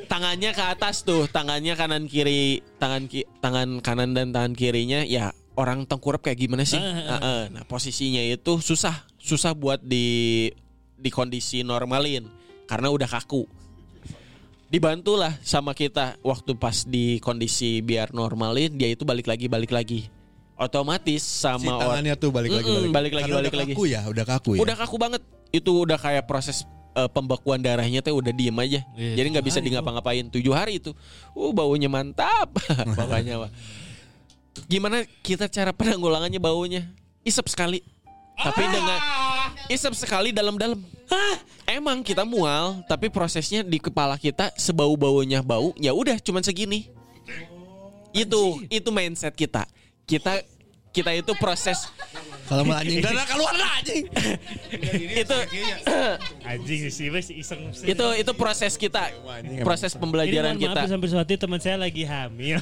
[0.07, 5.35] tangannya ke atas tuh, tangannya kanan kiri, tangan ki- tangan kanan dan tangan kirinya ya
[5.59, 6.79] orang tengkurap kayak gimana sih?
[6.79, 7.51] Heeh.
[7.51, 10.47] Nah, posisinya itu susah, susah buat di
[10.97, 12.25] di kondisi normalin
[12.65, 13.45] karena udah kaku.
[14.67, 20.11] Dibantulah sama kita waktu pas di kondisi biar normalin dia itu balik lagi balik lagi.
[20.57, 23.73] Otomatis sama Si tangannya tuh balik lagi Mm-mm, balik lagi balik udah lagi.
[23.77, 24.59] kaku ya, udah kaku ya.
[24.65, 25.21] Udah kaku banget.
[25.53, 26.65] Itu udah kayak proses
[26.97, 28.81] eh, pembekuan darahnya tuh udah diem aja.
[28.97, 30.25] Iya, Jadi nggak bisa di ngapa-ngapain.
[30.33, 30.97] Tujuh hari itu.
[31.37, 32.57] Uh baunya mantap.
[32.97, 33.51] Pokoknya Wak.
[34.65, 36.89] Gimana kita cara penanggulangannya baunya?
[37.21, 37.85] Isep sekali.
[38.37, 38.99] Tapi dengan
[39.69, 40.81] isep sekali dalam-dalam.
[41.09, 41.37] Hah?
[41.67, 46.87] Emang kita mual, tapi prosesnya di kepala kita sebau-baunya bau, ya udah cuman segini.
[48.15, 49.67] Itu itu mindset kita.
[50.07, 50.39] Kita
[50.95, 51.91] kita itu proses
[52.47, 54.07] Kalau mau anjing dan keluar lah anjing.
[55.19, 55.37] itu
[56.55, 57.75] Anjing sih, wes iseng.
[57.75, 59.11] itu itu proses kita
[59.67, 62.55] proses pembelajaran kita Maaf sampai sesuatu teman saya lagi hamil.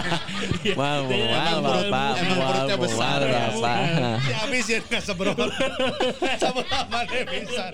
[0.80, 3.44] wow wow emang wow wow wow besar wow, ya.
[3.60, 4.16] wow.
[4.16, 5.44] Habis ya nggak seberapa.
[6.42, 7.64] Sama mana bisa.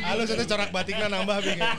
[0.00, 1.72] Halo saya corak batiknya nambah bingung.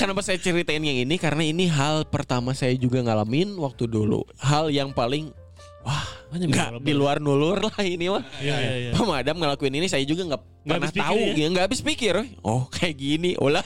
[0.00, 4.70] kenapa saya ceritain yang ini karena ini hal pertama saya juga ngalamin waktu dulu hal
[4.70, 5.34] yang paling
[5.82, 8.24] wah nggak di luar nulur lah ini mah.
[8.40, 8.90] Iya, iya, iya.
[8.96, 11.34] pemadam ngelakuin ini saya juga nggak pernah habis pikir tahu ya?
[11.36, 13.30] ya nggak habis pikir oh kayak gini.
[13.36, 13.64] Ulah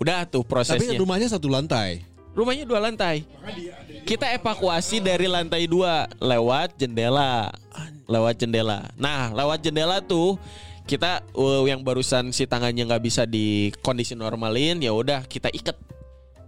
[0.00, 0.96] udah tuh Tapi prosesnya.
[0.96, 2.04] rumahnya satu lantai.
[2.38, 3.26] rumahnya dua lantai.
[4.06, 7.50] Kita evakuasi dari lantai dua lewat jendela.
[8.06, 8.86] Lewat jendela.
[8.94, 10.38] Nah lewat jendela tuh
[10.86, 15.74] kita uh, yang barusan si tangannya nggak bisa di kondisi normalin ya udah kita ikat.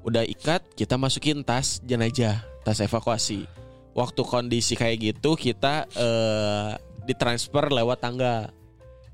[0.07, 3.45] Udah ikat kita masukin tas jenazah tas evakuasi
[3.93, 6.71] waktu kondisi kayak gitu kita eh,
[7.05, 8.51] ditransfer lewat tangga.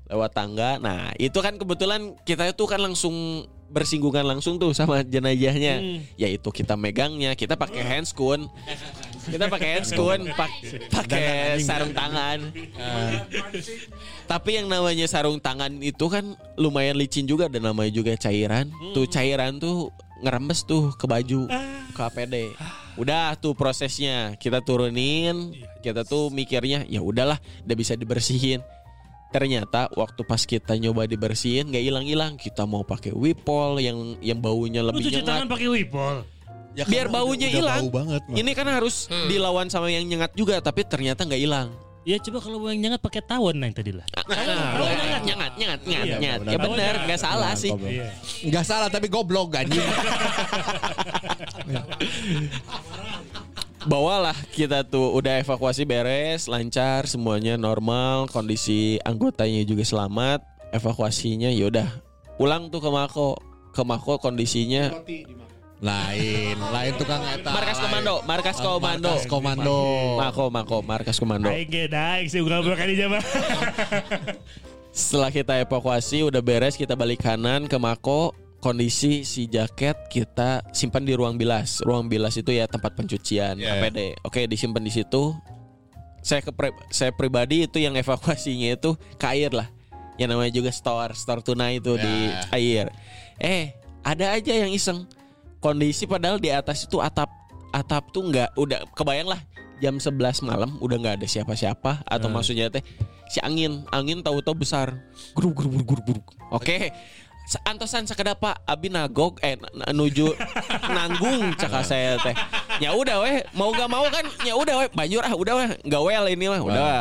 [0.07, 0.79] Lewat tangga.
[0.79, 5.75] Nah itu kan kebetulan kita itu kan langsung bersinggungan langsung tuh sama jenazahnya.
[5.83, 5.99] Hmm.
[6.15, 8.47] yaitu kita megangnya kita pakai handscoon
[9.27, 10.55] kita pakai handscoon pak-
[10.87, 12.47] pakai sarung tangan.
[14.23, 18.71] Tapi yang namanya sarung tangan itu kan lumayan licin juga dan namanya juga cairan.
[18.95, 19.91] Tuh cairan tuh
[20.23, 21.51] ngerembes tuh ke baju
[21.97, 22.35] ke APD
[22.97, 25.53] udah tuh prosesnya kita turunin.
[25.81, 28.59] Kita tuh mikirnya ya udahlah udah bisa dibersihin.
[29.33, 32.33] Ternyata waktu pas kita nyoba dibersihin nggak hilang-hilang.
[32.41, 36.15] Kita mau pakai wipol yang yang baunya Lu lebih cuci tangan nyengat pakai wipol.
[36.77, 38.21] Ya, biar baunya hilang Bau banget.
[38.37, 41.73] ini kan harus dilawan sama yang nyengat juga tapi ternyata nggak hilang
[42.07, 44.07] Ya coba kalau yang nyengat pakai tawon nah yang tadi lah.
[44.15, 46.53] Ah, nyengat nyengat nyengat nyengat Iya, nyengat benar.
[46.55, 48.07] ya benar nggak salah sih Iya.
[48.47, 49.83] Enggak salah tapi goblok anjing.
[53.87, 60.43] bawalah kita tuh udah evakuasi beres lancar semuanya normal kondisi anggotanya juga selamat
[60.75, 61.87] evakuasinya yaudah
[62.35, 63.39] pulang tuh ke Mako
[63.71, 64.91] ke Mako kondisinya
[65.77, 67.53] lain, lain tukang eta.
[67.53, 69.77] markas komando markas komando Markas komando.
[70.17, 73.21] Mako Mako markas komando Aing ge daeng sih ugal kali jama.
[74.97, 81.05] setelah kita evakuasi udah beres kita balik kanan ke Mako kondisi si jaket kita simpan
[81.05, 81.85] di ruang bilas.
[81.85, 83.77] Ruang bilas itu ya tempat pencucian Yeah.
[83.77, 84.17] APD.
[84.25, 85.37] Oke, disimpan di situ.
[86.25, 89.69] Saya ke pri- saya pribadi itu yang evakuasinya itu ke air lah.
[90.17, 92.49] Yang namanya juga store, store tuna itu di Yeah.
[92.49, 92.85] air.
[93.37, 95.05] Eh, ada aja yang iseng.
[95.57, 97.29] Kondisi padahal di atas itu atap
[97.69, 99.41] atap tuh nggak udah kebayang lah
[99.77, 102.81] jam 11 malam udah nggak ada siapa-siapa atau maksudnya teh
[103.27, 105.03] si angin angin tahu-tahu besar
[105.37, 106.89] guruk guruk guruk guruk oke
[107.47, 109.55] Sa- antosan sakedapa abi nagog eh
[109.93, 110.35] nuju
[110.97, 112.35] nanggung cakap saya teh.
[112.83, 116.01] Ya udah weh mau gak mau kan ya udah weh banjur ah udah weh nggak
[116.03, 116.95] well ini mah udah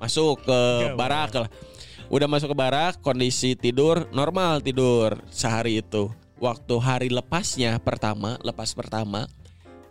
[0.00, 0.60] masuk ke
[0.96, 1.50] barak lah.
[2.08, 6.08] Udah masuk ke barak kondisi tidur normal tidur sehari itu
[6.42, 9.30] waktu hari lepasnya pertama lepas pertama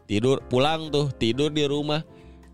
[0.03, 2.03] tidur pulang tuh tidur di rumah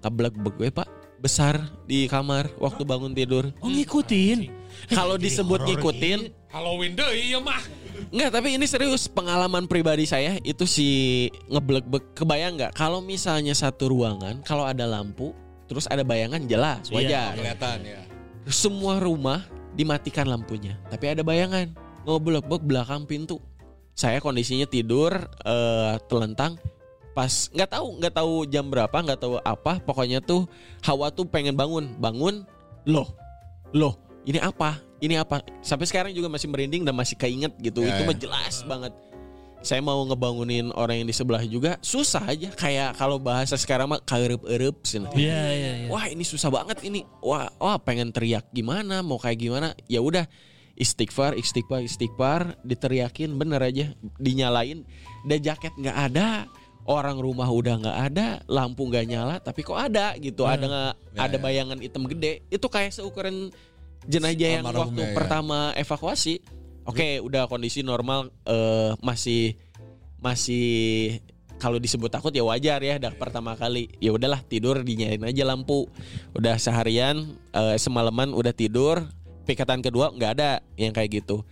[0.06, 0.86] keblek gue pak
[1.18, 1.58] besar
[1.90, 4.54] di kamar waktu bangun tidur Oh ngikutin.
[4.94, 7.60] kalau disebut ngikutin Halloween deh iya mah.
[8.08, 10.88] Enggak, tapi ini serius pengalaman pribadi saya itu si
[11.52, 15.36] ngeblek kebayang nggak kalau misalnya satu ruangan kalau ada lampu
[15.68, 17.36] terus ada bayangan jelas wajar.
[17.36, 18.02] Kelihatan ya.
[18.48, 19.44] Semua rumah
[19.76, 21.68] dimatikan lampunya, tapi ada bayangan
[22.08, 23.44] ngeblek-blek belakang pintu.
[23.98, 25.10] Saya kondisinya tidur
[25.42, 26.62] eh, telentang.
[27.18, 30.46] Pas nggak tahu nggak tahu jam berapa nggak tahu apa pokoknya tuh
[30.86, 31.98] hawa tuh pengen bangun.
[31.98, 32.46] Bangun
[32.86, 33.10] loh
[33.74, 33.98] loh
[34.30, 34.78] ini apa?
[35.02, 35.42] Ini apa?
[35.66, 37.82] Sampai sekarang juga masih merinding dan masih keinget gitu.
[37.82, 38.08] Ya, itu ya.
[38.12, 38.94] mah jelas banget.
[39.66, 42.54] Saya mau ngebangunin orang yang di sebelah juga susah aja.
[42.54, 45.02] Kayak kalau bahasa sekarang mah kaeurup-eurup sih.
[45.18, 45.88] Iya iya iya.
[45.90, 47.02] wah ini susah banget ini.
[47.26, 49.74] Wah wah pengen teriak gimana mau kayak gimana?
[49.90, 50.30] Ya udah
[50.78, 54.86] istighfar istighfar istighfar diteriakin bener aja dinyalain.
[55.26, 56.46] Dan jaket nggak ada
[56.88, 60.46] orang rumah udah nggak ada lampu nggak nyala tapi kok ada gitu.
[60.48, 61.42] Ada nggak Ya, ada ya.
[61.42, 62.46] bayangan hitam gede.
[62.48, 63.50] Itu kayak seukuran
[64.08, 65.12] jenazah yang waktu ya.
[65.18, 66.40] pertama evakuasi.
[66.88, 69.60] Oke udah kondisi normal eh, masih
[70.22, 71.20] masih
[71.58, 73.90] kalau disebut takut ya wajar ya dah pertama kali.
[73.98, 75.90] Ya udahlah tidur dinyalain aja lampu.
[76.38, 79.04] Udah seharian eh, semalaman udah tidur
[79.48, 81.48] pikatan kedua nggak ada yang kayak gitu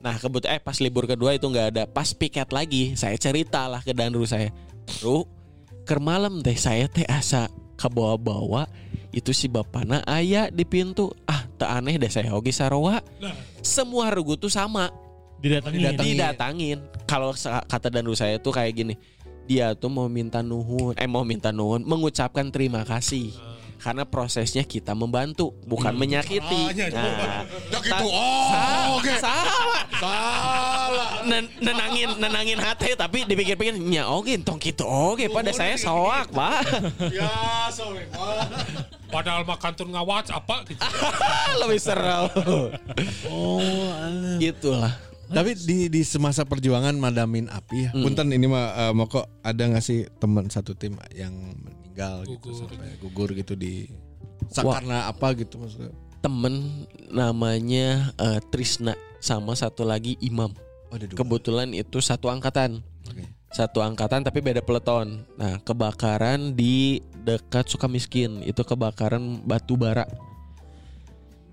[0.00, 3.84] nah kebut eh pas libur kedua itu nggak ada pas piket lagi saya cerita lah
[3.84, 4.48] ke danru saya
[5.04, 5.28] Ru
[5.84, 8.64] ker malam teh saya teh asa ke bawa-bawa
[9.12, 13.04] itu si bapana ayah di pintu ah tak aneh deh saya oke sarowa
[13.60, 14.88] semua regu tuh sama
[15.38, 15.78] Didatengin.
[15.78, 16.14] Didatengin.
[16.18, 16.78] didatangin.
[17.06, 17.30] Kalau
[17.70, 18.94] kata danru saya tuh kayak gini,
[19.46, 23.32] dia tuh mau minta nuhun, eh mau minta nuhun, mengucapkan terima kasih.
[23.78, 26.60] Karena prosesnya kita membantu, bukan menyakiti.
[26.60, 27.88] Ah, iya, Nah, Ya gitu.
[27.88, 29.82] ta- Oh, salah.
[29.94, 31.10] Salah.
[31.24, 36.62] Nen- nenangin nenangin hati tapi dipikir-pikir nya oke tong gitu oke pada saya soak pak
[37.10, 37.28] Ya,
[37.68, 38.06] sorry.
[39.08, 40.80] Padahal mah kantor ngawat apa gitu.
[41.60, 42.72] lebih seru
[43.26, 43.92] Oh,
[44.38, 44.94] itulah
[45.28, 47.90] Tapi di di semasa perjuangan madamin api ya.
[47.92, 48.00] Hmm.
[48.02, 51.34] Punten ini mah eh, mau kok ada nggak sih teman satu tim yang
[51.98, 52.58] meninggal gitu Gugur.
[52.62, 53.90] sampai gugur gitu di
[54.62, 54.78] Wah.
[54.78, 55.90] karena apa gitu maksudnya?
[56.18, 60.54] temen namanya eh, Trisna sama satu lagi Imam
[60.88, 61.20] Oh, ada dua.
[61.20, 63.20] kebetulan itu satu angkatan Oke.
[63.52, 70.08] satu angkatan tapi beda peleton nah kebakaran di dekat Sukamiskin itu kebakaran batu bara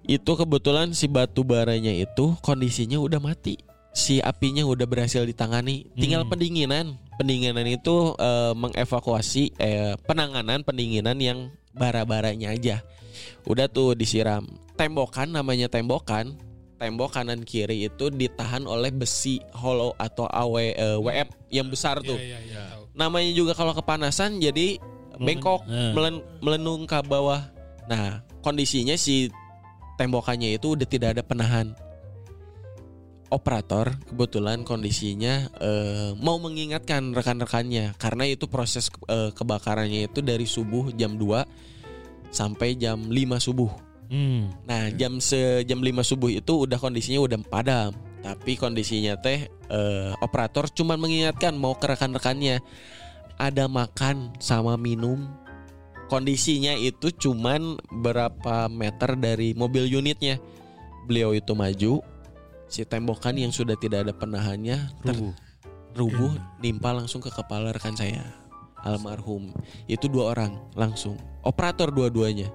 [0.07, 3.59] itu kebetulan si batu baranya itu kondisinya udah mati
[3.91, 6.31] si apinya udah berhasil ditangani tinggal Hmm.
[6.31, 11.39] pendinginan pendinginan itu eh, mengevakuasi eh, penanganan pendinginan yang
[11.71, 12.83] bara-baranya aja
[13.45, 14.43] udah tuh disiram
[14.75, 16.35] tembokan namanya tembokan
[16.75, 22.19] tembok kanan kiri itu ditahan oleh besi hollow atau awe eh, WF yang besar tuh
[22.19, 22.63] iya, iya.
[22.75, 22.83] tahu.
[22.91, 24.75] namanya juga kalau kepanasan jadi
[25.15, 25.95] bengkok Nah.
[25.95, 27.39] melen- melenung ke bawah
[27.87, 29.31] nah kondisinya si
[29.95, 31.71] tembokannya itu udah tidak ada penahan
[33.33, 37.97] operator kebetulan kondisinya eh, mau mengingatkan rekan-rekannya.
[37.97, 41.45] Karena itu proses eh, kebakarannya itu dari subuh jam 2
[42.29, 43.71] sampai jam 5 subuh.
[44.05, 44.53] Hmm.
[44.69, 47.91] Nah jam se jam 5 subuh itu udah kondisinya udah padam.
[48.21, 52.61] Tapi kondisinya teh eh, operator cuman mengingatkan mau ke rekan-rekannya.
[53.35, 55.27] Ada makan sama minum.
[56.05, 60.37] Kondisinya itu cuman berapa meter dari mobil unitnya.
[61.09, 62.14] Beliau itu maju
[62.65, 65.33] Si tembokan yang sudah tidak ada penahannya Rubuh.
[65.95, 68.25] rubuh nimpa langsung ke kepala rekan saya
[68.85, 69.49] almarhum.
[69.89, 71.17] Itu dua orang langsung.
[71.41, 72.49] Operator dua-duanya.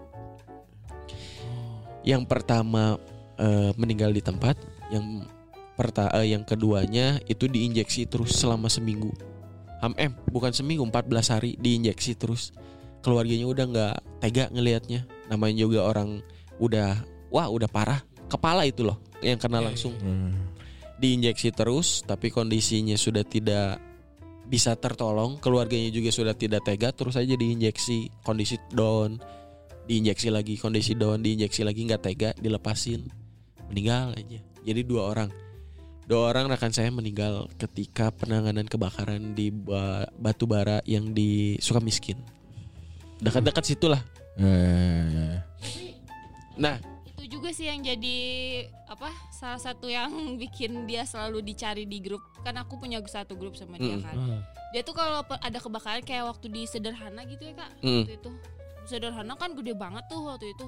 [2.06, 2.96] Yang pertama
[3.36, 4.56] eh, meninggal di tempat
[4.94, 5.26] yang
[5.74, 9.10] perta eh, yang keduanya itu diinjeksi terus selama seminggu.
[9.80, 12.54] Ham em bukan seminggu 14 hari diinjeksi terus.
[13.00, 15.08] Keluarganya udah nggak tega ngelihatnya.
[15.32, 16.20] Namanya juga orang
[16.60, 17.00] udah
[17.32, 18.00] wah udah parah.
[18.30, 19.94] Kepala itu loh yang kena langsung.
[21.00, 23.80] diinjeksi terus tapi kondisinya sudah tidak
[24.44, 29.22] bisa tertolong, keluarganya juga sudah tidak tega, terus aja diinjeksi, kondisi down,
[29.87, 33.06] diinjeksi lagi, kondisi down, diinjeksi lagi nggak tega, dilepasin,
[33.70, 34.42] meninggal aja.
[34.66, 35.30] Jadi dua orang,
[36.11, 42.18] dua orang rekan saya meninggal ketika penanganan kebakaran di ba- batu bara yang di Sukamiskin,
[43.22, 44.02] dekat-dekat situlah.
[44.35, 45.38] Eh,
[46.61, 46.76] Nah,
[47.30, 48.18] juga sih yang jadi
[48.90, 50.10] apa salah satu yang
[50.42, 52.20] bikin dia selalu dicari di grup.
[52.42, 54.02] Kan aku punya satu grup sama dia Mm.
[54.02, 54.16] kan.
[54.74, 57.70] Dia tuh kalau ada kebakaran kayak waktu di sederhana gitu ya kak.
[57.80, 58.02] Mm.
[58.02, 58.30] Waktu itu
[58.84, 60.66] sederhana kan gede banget tuh waktu itu.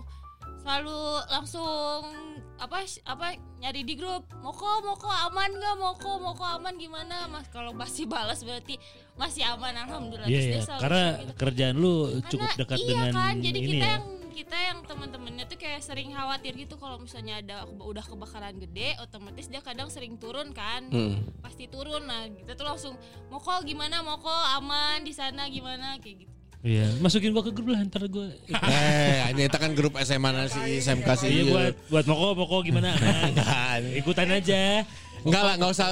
[0.63, 2.07] Selalu langsung
[2.55, 3.27] apa apa
[3.59, 4.23] nyari di grup.
[4.39, 7.51] Moko moko aman gak moko moko aman gimana mas?
[7.51, 8.79] Kalau masih balas berarti
[9.19, 10.31] masih aman alhamdulillah.
[10.31, 11.33] Iya Terus ya, dia selalu karena gitu.
[11.35, 11.95] kerjaan lu
[12.31, 13.93] cukup Karena dekat iya dengan kan, jadi ini kita ya.
[13.99, 18.97] yang kita yang teman-temannya tuh kayak sering khawatir gitu kalau misalnya ada udah kebakaran gede,
[18.99, 21.45] otomatis dia kadang sering turun kan, hmm.
[21.45, 22.03] pasti turun.
[22.09, 22.95] Nah kita tuh langsung
[23.29, 26.33] moko gimana moko aman di sana gimana kayak gitu.
[26.63, 28.31] Iya, masukin gua ke grup lah ntar gua.
[28.71, 31.29] eh, ini kita kan grup SMA nasi SMK sih.
[31.29, 32.95] Iya buat buat moko moko gimana?
[32.95, 33.83] Kan.
[34.01, 34.87] Ikutan aja.
[35.23, 35.87] Enggak lah, enggak usah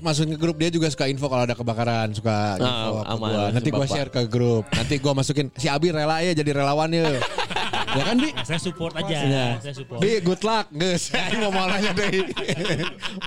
[0.00, 3.28] masukin ke grup dia juga suka info kalau ada kebakaran, suka info Ah, ke aman,
[3.28, 3.44] gua.
[3.52, 4.64] Nanti gua share ke grup.
[4.72, 7.20] Nanti gua masukin si Abi rela ya jadi relawan ya.
[7.98, 8.30] ya kan Bi?
[8.46, 9.16] Saya support aja.
[9.20, 9.46] Iya.
[9.60, 9.98] Saya support.
[10.00, 11.12] Bi, good luck, guys.
[11.12, 12.24] Aing mau mau nanya deh.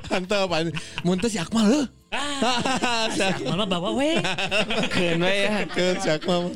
[0.10, 0.50] Mantap,
[1.06, 1.86] muntah si Akmal heuh.
[2.13, 3.10] Ah,
[3.49, 4.21] Malah bawa weh.
[4.88, 5.65] Kena ya.
[5.65, 6.54] Ke si Akmal.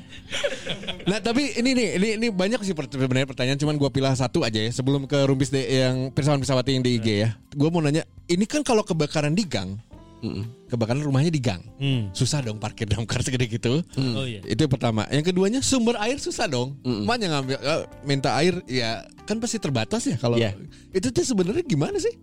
[1.03, 4.59] Nah, tapi ini nih, ini ini banyak sih sebenarnya pertanyaan cuman gua pilih satu aja
[4.59, 7.29] ya sebelum ke Rumpis de yang Pirsawan Pirsawati yang di IG ya.
[7.51, 9.79] Gua mau nanya, ini kan kalau kebakaran di gang,
[10.19, 10.45] Mm-mm.
[10.67, 11.61] kebakaran rumahnya di gang.
[11.77, 12.09] Hmm.
[12.11, 13.81] Susah dong parkir damkar segede gitu.
[13.97, 14.41] Oh iya.
[14.43, 15.09] Itu yang pertama.
[15.09, 16.77] Yang keduanya sumber air susah dong.
[16.83, 20.55] Makanya ngambil eh, minta air ya kan pasti terbatas ya kalau Iya.
[20.91, 22.13] itu tuh sebenarnya gimana sih?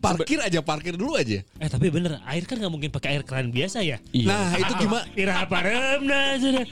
[0.00, 1.44] Parkir aja, parkir dulu aja.
[1.44, 4.00] Eh tapi bener, air kan nggak mungkin pakai air keran biasa ya.
[4.16, 4.26] Iya.
[4.32, 5.04] Nah, itu gimana?
[6.40, 6.64] Sudah.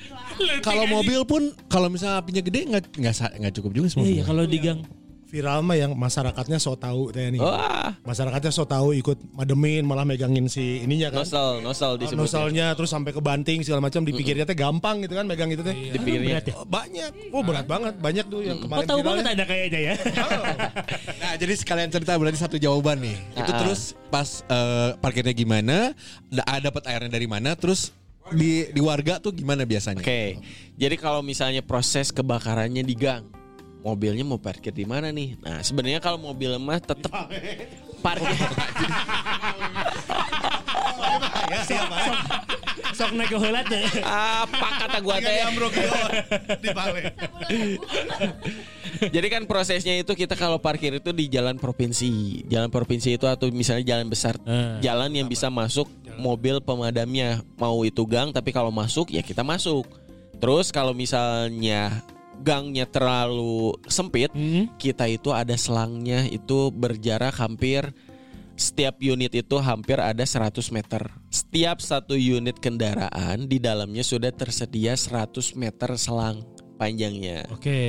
[0.65, 4.09] Kalau mobil pun kalau misalnya apinya gede nggak nggak cukup juga semua.
[4.09, 4.81] Iya, kalau di gang.
[5.29, 7.37] Viral mah yang masyarakatnya so tahu teh nih.
[7.37, 11.21] Wah, Masyarakatnya so tahu ikut mademin malah megangin si ininya kan.
[11.21, 12.25] nosal, nosal Oh, disebutnya.
[12.25, 15.77] Nosalnya terus sampai ke banting segala macam dipikirnya teh gampang gitu kan megang itu teh.
[15.93, 16.41] Dipikirnya.
[16.41, 16.55] Berat ya?
[16.55, 17.11] Oh, banyak.
[17.29, 19.09] Oh berat banget, banyak tuh yang Oh kemarin tahu viralnya.
[19.21, 19.95] banget ada kayaknya ya.
[21.21, 23.17] Nah, jadi sekalian cerita berarti satu jawaban nih.
[23.35, 23.59] Itu Ah.
[23.59, 25.93] terus pas eh, parkirnya gimana,
[26.27, 27.93] da- dapat airnya dari mana, terus
[28.29, 30.01] di di warga tuh gimana biasanya?
[30.01, 30.41] Oke.
[30.75, 33.29] Jadi kalau misalnya proses kebakarannya di gang,
[33.89, 35.41] mobilnya mau parkir di mana nih?
[35.41, 37.09] Nah, sebenarnya kalau mobil mah tetap
[38.05, 38.37] parkir.
[42.93, 43.85] Sok naik ke helat deh.
[44.03, 45.39] Apa kata gua teh?
[46.59, 47.03] di Bale.
[48.99, 52.43] Jadi kan prosesnya itu kita kalau parkir itu di jalan provinsi.
[52.51, 54.83] Jalan provinsi itu atau misalnya jalan besar, Eh.
[54.83, 55.87] jalan yang bisa masuk
[56.19, 57.39] mobil pemadamnya.
[57.55, 59.87] Mau itu gang tapi kalau masuk ya kita masuk.
[60.39, 62.03] Terus kalau misalnya
[62.43, 64.71] gangnya terlalu sempit, Hmm.
[64.79, 67.91] kita itu ada selangnya itu berjarak hampir
[68.59, 71.07] setiap unit itu hampir ada 100 meter.
[71.31, 76.43] Setiap satu unit kendaraan di dalamnya sudah tersedia 100 meter selang
[76.79, 77.51] panjangnya.
[77.51, 77.83] Oke.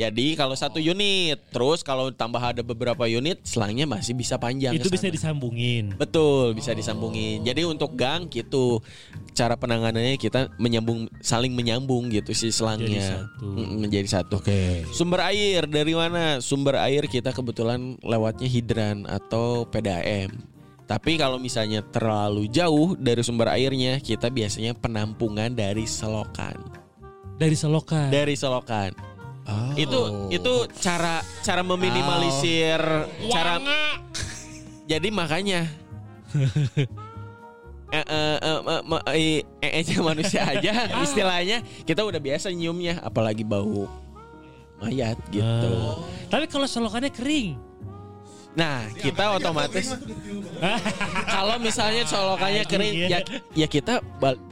[0.00, 4.72] Jadi kalau satu unit, terus kalau tambah ada beberapa unit, selangnya masih bisa panjang.
[4.72, 5.92] Itu bisa disambungin.
[6.00, 7.44] Betul, bisa disambungin.
[7.44, 8.80] Jadi untuk gang gitu,
[9.36, 13.28] cara penanganannya kita menyambung, saling menyambung gitu si selangnya.
[13.28, 13.46] satu.
[13.54, 14.40] Menjadi satu.
[14.40, 14.88] Oke.
[14.96, 16.40] Sumber air dari mana?
[16.40, 20.32] Sumber air kita kebetulan lewatnya hidran atau PDAM.
[20.90, 26.58] Tapi kalau misalnya terlalu jauh dari sumber airnya, kita biasanya penampungan dari selokan.
[27.40, 28.12] Dari selokan.
[28.12, 28.92] Dari selokan.
[29.48, 29.72] Oh.
[29.72, 32.78] Itu itu cara cara meminimalisir
[33.32, 33.56] cara
[34.84, 35.64] Jadi makanya
[37.90, 43.40] eh, eh, eh, eh, eh, eh, eh, manusia aja istilahnya kita udah biasa nyiumnya apalagi
[43.46, 43.88] bau
[44.84, 45.72] mayat gitu.
[46.28, 47.56] Tapi kalau selokannya kering.
[48.50, 49.94] Nah, kita otomatis
[51.38, 53.22] kalau misalnya solokannya kering ya
[53.54, 54.42] ya kita bal-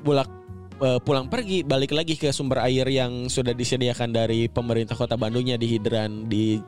[0.79, 5.55] eh, pulang pergi balik lagi ke sumber air yang sudah disediakan dari pemerintah Kota Bandungnya
[5.55, 6.59] di hidran di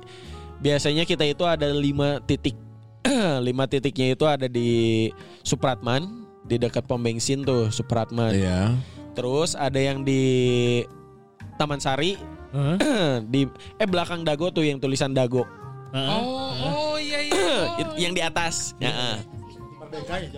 [0.61, 2.55] biasanya kita itu ada lima titik
[3.49, 5.09] lima titiknya itu ada di
[5.41, 8.77] Supratman di dekat pom bensin tuh Supratman Iya.
[9.17, 10.23] terus ada yang di
[11.57, 12.17] Taman Sari
[12.51, 12.77] Hah?
[13.33, 13.47] di
[13.79, 15.47] eh belakang Dago tuh yang tulisan Dago
[15.91, 16.07] Hah?
[16.19, 17.49] Oh, oh iya iya.
[17.83, 19.17] It- yang di atas ya ah.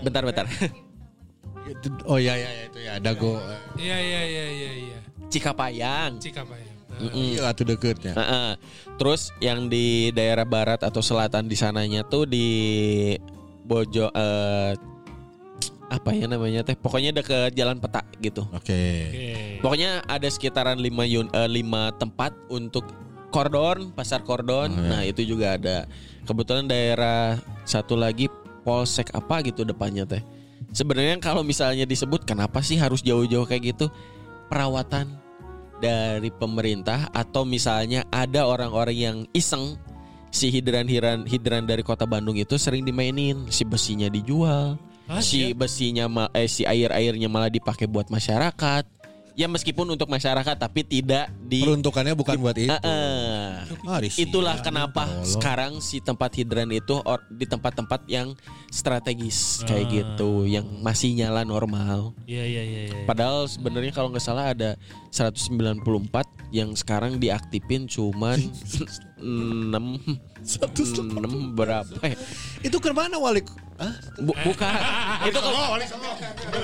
[0.00, 0.46] bentar bentar
[2.04, 3.38] Oh iya iya iya, itu ya dago.
[3.74, 4.98] Iya iya iya iya iya.
[5.28, 6.70] Cikapayang Cikapayang.
[6.92, 7.40] Mm-mm.
[7.40, 8.12] Iya tuh deketnya.
[8.12, 8.50] Heeh.
[9.00, 12.46] Terus yang di daerah barat atau selatan di sananya tuh di
[13.62, 14.74] Bojo eh
[15.88, 18.80] apa ya namanya teh pokoknya deket jalan peta gitu Oke.
[19.60, 22.88] pokoknya ada sekitaran lima yun, eh, lima tempat untuk
[23.28, 24.88] kordon pasar kordon Oh, ya.
[24.88, 25.84] nah itu juga ada
[26.24, 27.36] kebetulan daerah
[27.68, 28.32] satu lagi
[28.64, 30.24] polsek apa gitu depannya teh
[30.72, 33.86] sebenarnya kalau misalnya disebut kenapa sih harus jauh-jauh kayak gitu?
[34.48, 35.20] Perawatan
[35.82, 39.76] dari pemerintah atau misalnya ada orang-orang yang iseng
[40.32, 44.80] si hidran hidran hidran dari kota Bandung itu sering dimainin si besinya dijual
[45.20, 48.84] si besinya ma- eh si air airnya malah dipakai buat masyarakat
[49.32, 52.68] ya meskipun untuk masyarakat tapi tidak di Peruntukannya bukan buat itu.
[52.68, 53.64] Ah,
[54.00, 54.28] risih.
[54.28, 58.36] Itulah kenapa sekarang si tempat hidran itu or- di tempat-tempat yang
[58.68, 62.12] strategis kayak gitu, yang masih nyala normal.
[62.24, 62.80] Iya iya iya.
[62.88, 63.04] iya.
[63.04, 64.76] Padahal sebenarnya kalau nggak salah ada
[65.12, 65.80] 194
[66.52, 68.36] yang sekarang diaktifin cuman
[69.22, 69.72] 6
[70.42, 71.94] 6 berapa?
[72.02, 72.16] Eh,
[72.66, 73.40] Itu ke mana wali?
[73.82, 73.92] Hah?
[74.16, 74.72] bu- bukan.
[75.28, 75.52] itu ke-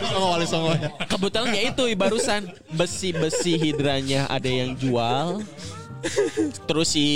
[0.06, 0.88] Sama wali Songo ya.
[1.04, 2.42] kebetulan ya itu barusan
[2.72, 5.42] besi-besi hidranya ada yang jual.
[6.64, 7.06] Terus si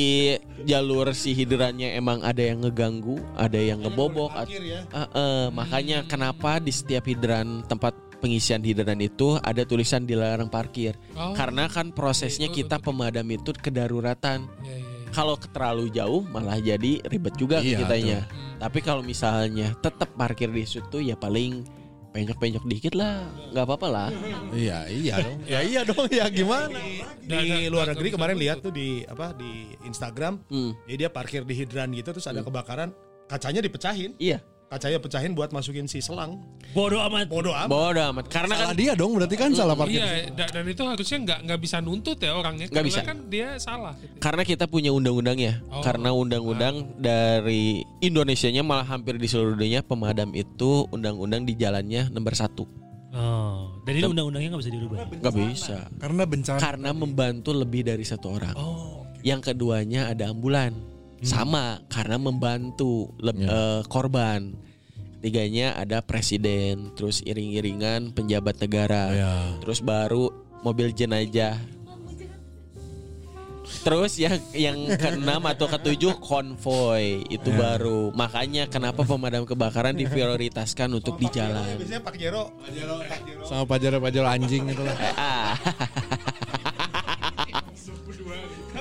[0.64, 4.34] jalur si hidrannya emang ada yang ngeganggu, ada yang ngebobok.
[4.34, 4.82] at- Eh,
[5.14, 10.98] eh, makanya kenapa di setiap hidran tempat pengisian hidran itu ada tulisan dilarang parkir.
[11.14, 11.30] Oh.
[11.30, 14.50] Karena kan prosesnya kita pemadam itu kedaruratan.
[14.62, 14.91] Ya, ya, ya.
[15.12, 18.18] Kalau terlalu jauh malah jadi ribet juga Iya, kitanya.
[18.56, 21.68] Tapi kalau misalnya tetap parkir di situ ya paling
[22.12, 24.08] penyok-penyok dikit lah, nggak apa-apa lah.
[24.52, 25.38] Iya, iya dong.
[25.48, 26.76] Ya iya dong, ya gimana?
[27.24, 30.76] Di luar negeri kemarin lihat tuh di apa di Instagram, Hmm.
[30.84, 32.92] jadi dia parkir di hidran gitu terus ada kebakaran,
[33.28, 34.44] kacanya dipecahin, Iya.
[34.72, 36.40] Kacanya pecahin buat masukin si selang.
[36.72, 37.28] Bodoh amat.
[37.28, 37.68] Bodoh amat.
[37.68, 38.24] Bodoh amat.
[38.32, 40.00] Karena kan Salah dia dong berarti kan salah parkir.
[40.00, 42.72] Iya, da- dan itu harusnya nggak nggak bisa nuntut ya orangnya.
[42.72, 43.00] Nggak karena bisa.
[43.04, 43.92] kan dia salah.
[44.00, 44.16] gitu.
[44.16, 45.60] karena kita punya undang-undangnya.
[45.68, 45.84] Oh.
[45.84, 52.32] Karena undang-undang dari Indonesianya malah hampir di seluruh dunia pemadam itu undang-undang di jalannya nomor
[52.32, 52.64] satu.
[53.12, 54.96] Oh, dan ini undang-undangnya nggak bisa dirubah.
[55.20, 55.78] Nggak bisa.
[56.00, 56.56] Karena bencana.
[56.64, 58.56] Karena membantu lebih dari satu orang.
[59.20, 60.91] Yang keduanya ada ambulan.
[61.22, 64.58] Sama karena membantu leb- eh, korban.
[65.22, 69.14] Tiganya ada presiden, terus iring-iringan penjabat negara.
[69.62, 70.34] Terus baru
[70.66, 71.62] mobil jenazah.
[73.82, 78.10] Terus yang yang keenam atau ketujuh konvoy itu baru.
[78.14, 81.78] Makanya kenapa pemadam kebakaran diprioritaskan untuk di jalan.
[81.78, 82.50] Biasanya Pak Jero
[83.46, 84.96] Sama pajero-pajero anjing itu lah.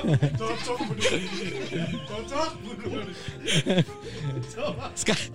[0.01, 0.17] Ah.
[4.97, 5.29] Ska-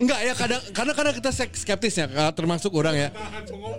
[0.00, 3.08] Enggak ya kadang karena kadang kita skeptis ya termasuk orang ya.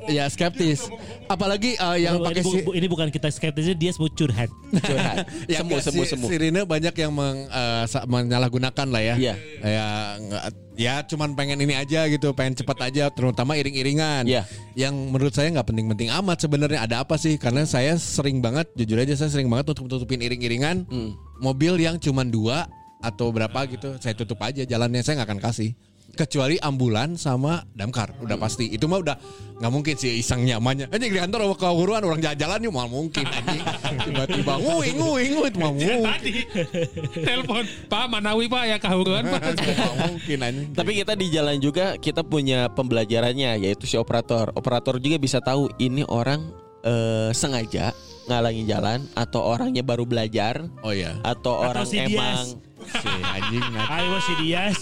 [0.07, 0.85] Ya skeptis.
[1.25, 4.49] Apalagi eh, yang ini, pakai si bu- ini bukan kita skeptisnya dia sebut curhat.
[4.71, 5.25] Curhat.
[5.51, 6.25] ya semu, semu, si, semu.
[6.29, 7.47] Sirine banyak yang meng,
[7.89, 9.15] sa- menyalahgunakan lah ya.
[9.17, 9.33] Iya.
[9.63, 9.87] Ya
[10.19, 10.43] enggak
[10.75, 14.27] ya cuman pengen ini aja gitu, pengen cepat aja terutama iring-iringan.
[14.27, 14.43] Iya.
[14.75, 17.39] Yang menurut saya nggak penting-penting amat sebenarnya ada apa sih?
[17.39, 21.15] Karena saya sering banget jujur aja saya sering banget untuk tutupin iring-iringan Hmm.
[21.39, 22.67] mobil yang cuman dua
[23.01, 25.71] atau berapa gitu saya tutup aja jalannya saya nggak akan kasih
[26.15, 28.71] kecuali ambulan sama damkar udah pasti.
[28.71, 29.15] Itu mah udah
[29.59, 30.89] nggak mungkin sih iseng nyamannya.
[30.91, 33.63] Anjing di kantor ke huruan orang jalan-jalan yuk mal mungkin anjing.
[34.07, 36.03] Tiba-tiba ngui ngui ngui itu mah mungkin.
[36.07, 36.33] Tadi.
[37.27, 38.63] Telepon Pak Manawi Pak?
[38.65, 39.41] Ya kahuruan Pak.
[40.15, 40.69] Mungkin anjing.
[40.71, 44.55] Tapi kita di jalan juga kita punya pembelajarannya yaitu si operator.
[44.55, 46.39] Operator juga bisa tahu ini orang
[46.85, 47.91] eh, sengaja
[48.25, 51.13] ngalangin jalan atau orangnya baru belajar oh iya.
[51.21, 52.57] atau orang si emang
[52.87, 54.77] si anjing Ayo si Dias.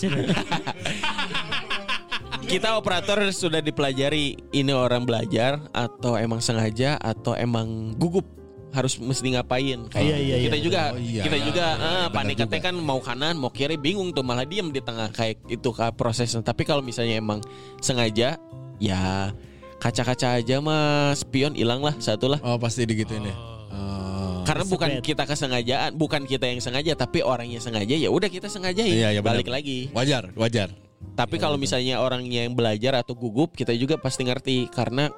[2.44, 8.28] kita operator sudah dipelajari ini orang belajar atau emang sengaja atau emang gugup
[8.74, 10.64] harus mesti ngapain kayak Iya, iya, kita iya.
[10.64, 11.22] juga Oh, iya.
[11.24, 12.58] kita juga eh, benar panik juga.
[12.60, 16.42] kan mau kanan mau kiri bingung tuh malah diem di tengah kayak itu kah prosesnya
[16.42, 17.38] tapi kalau misalnya emang
[17.80, 18.42] sengaja
[18.82, 19.30] ya
[19.78, 23.53] kaca-kaca aja mah spion hilang lah satu lah oh pasti digituin ya Oh.
[24.44, 25.04] Karena bukan Spread.
[25.04, 28.92] kita kesengajaan bukan kita yang sengaja tapi orang yang sengaja ya udah kita sengajain.
[28.94, 29.40] Iya, iya, benar.
[29.40, 29.90] balik lagi.
[29.92, 30.70] Wajar wajar.
[31.14, 34.72] Tapi kalau misalnya orangnya yang belajar atau gugup, kita juga pasti ngerti.
[34.72, 35.12] Karena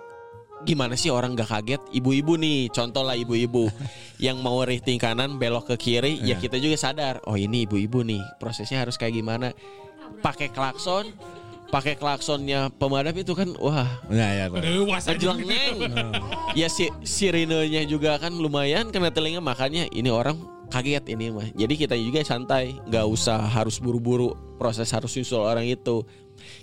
[0.66, 1.82] gimana sih orang gak kaget?
[1.94, 3.70] Ibu-ibu nih contoh lah ibu-ibu.
[4.26, 6.36] Yang mau rifting kanan belok ke kiri ya Iya.
[6.42, 9.52] kita juga sadar oh ini ibu-ibu nih prosesnya harus kayak gimana?
[10.24, 11.12] Pakai klakson
[11.70, 13.90] pakai klaksonnya pemadam itu kan wah.
[14.12, 14.62] Ya ya tahu.
[14.62, 15.98] Aduh, was aja ngejleng gitu.
[16.60, 20.38] ya si sirenenya juga kan lumayan kena telinga makanya ini orang
[20.70, 25.66] kaget ini mah jadi kita juga santai nggak usah harus buru-buru proses harus susul orang
[25.66, 26.02] itu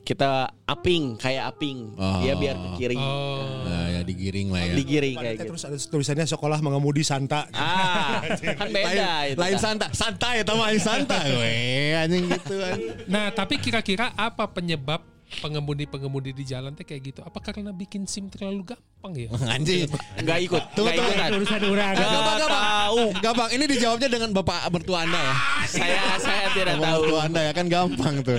[0.03, 3.65] kita aping kayak aping dia biar ke kiri Oh.
[3.67, 4.75] Nah, ya, digiring lah ya.
[4.75, 5.51] digiring kayak gitu.
[5.55, 7.47] Terus ada tulisannya sekolah mengemudi Santa.
[7.55, 8.21] Ah,
[8.59, 9.41] kan beda lain, itu.
[9.41, 9.63] lain kan.
[9.63, 12.79] santa, santai atau main santai, weh anjing gitu kan.
[13.07, 15.03] Nah, tapi kira-kira apa penyebab
[15.41, 17.21] pengemudi-pengemudi di jalan teh kayak gitu?
[17.25, 19.29] Apa karena bikin SIM terlalu gampang ya?
[19.57, 19.89] Anjing.
[20.21, 21.29] Nggak ikut, nggak ikutan.
[21.41, 21.95] Urusan orang.
[21.97, 23.03] Nggak tahu.
[23.25, 25.35] Gampang, ini dijawabnya dengan bapak mertua anda ya.
[25.65, 27.01] Saya saya tidak tahu.
[27.09, 28.39] mertua anda ya kan gampang tuh.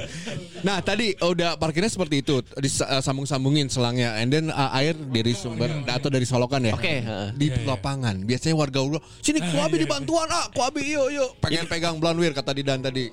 [0.64, 6.07] Nah tadi udah parkirnya seperti itu, disambung-sambungin selangnya, and then uh, air dari sumber atau
[6.07, 6.74] dari solokan ya.
[6.74, 7.28] Oke, heeh.
[7.36, 11.30] Di lapangan, biasanya warga udah sini kuabi dibantuan ah, kuabi yuk yuk.
[11.43, 13.11] Pengen pegang Blanwir kata Didan tadi.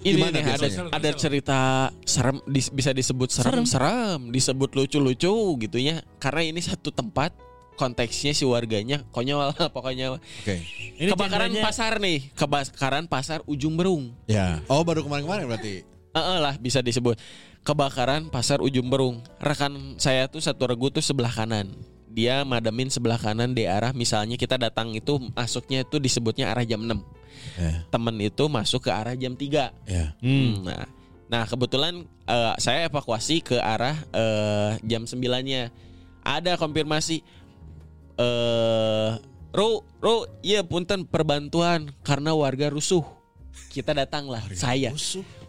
[0.00, 0.96] Ini Gimana nih ada biasanya?
[0.96, 1.58] ada cerita
[2.08, 6.00] serem dis- bisa disebut serem, serem, disebut lucu-lucu gitu ya.
[6.16, 7.36] Karena ini satu tempat
[7.76, 10.16] konteksnya si warganya konyol pokoknya.
[10.16, 10.56] Oke.
[10.96, 14.16] Ini kebakaran genrenya- pasar nih, kebakaran pasar Ujung Berung.
[14.24, 14.64] Ya.
[14.72, 15.84] Oh baru kemarin-kemarin berarti.
[16.10, 17.14] Eh lah bisa disebut
[17.62, 19.22] kebakaran pasar Ujung Berung.
[19.38, 21.70] Rekan saya tuh satu regu tuh sebelah kanan.
[22.10, 26.82] Dia madamin sebelah kanan di arah misalnya kita datang itu masuknya itu disebutnya arah jam
[26.82, 26.98] 6.
[27.56, 27.86] Ya.
[27.86, 29.70] Temen itu masuk ke arah jam 3.
[29.86, 30.18] Ya.
[30.18, 30.90] Hmm, Nah,
[31.30, 35.70] nah kebetulan eh, saya evakuasi ke arah eh, jam 9-nya.
[36.26, 37.22] Ada konfirmasi
[38.18, 39.10] eh
[39.50, 43.02] Ru, Ru, iya punten perbantuan karena warga rusuh.
[43.70, 44.94] Kita datanglah saya.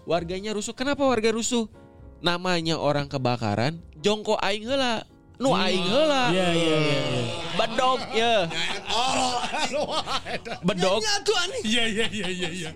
[0.05, 0.73] Warganya rusuh.
[0.73, 1.69] Kenapa warga rusuh?
[2.21, 5.05] Namanya orang kebakaran, jongko aing heula.
[5.41, 6.29] Nu aing heula.
[6.29, 6.99] Iya iya iya.
[7.01, 7.23] iya.
[7.57, 8.35] Bedog ya.
[10.61, 11.01] Bedog,
[11.65, 12.69] Iya iya iya iya iya.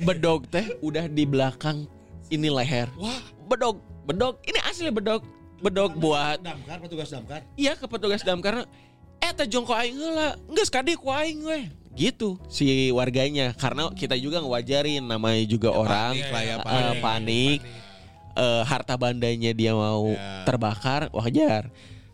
[0.00, 1.86] bedog teh udah di belakang
[2.34, 2.90] ini leher.
[2.98, 3.78] Wah, bedog,
[4.10, 4.42] bedog.
[4.42, 5.22] Ini asli bedog.
[5.60, 7.44] Bedog buat Damkar petugas damkar.
[7.54, 8.64] iya ke petugas damkar.
[9.20, 10.34] Eh teh jongko aing heula.
[10.50, 11.70] Geus kadi ku aing we.
[11.94, 17.00] Gitu si warganya karena kita juga ngewajarin namanya juga orang panik lah ya, eh, panik.
[17.02, 17.58] panik.
[18.30, 20.46] Eh, harta bandanya dia mau Ya.
[20.46, 21.68] terbakar wajar.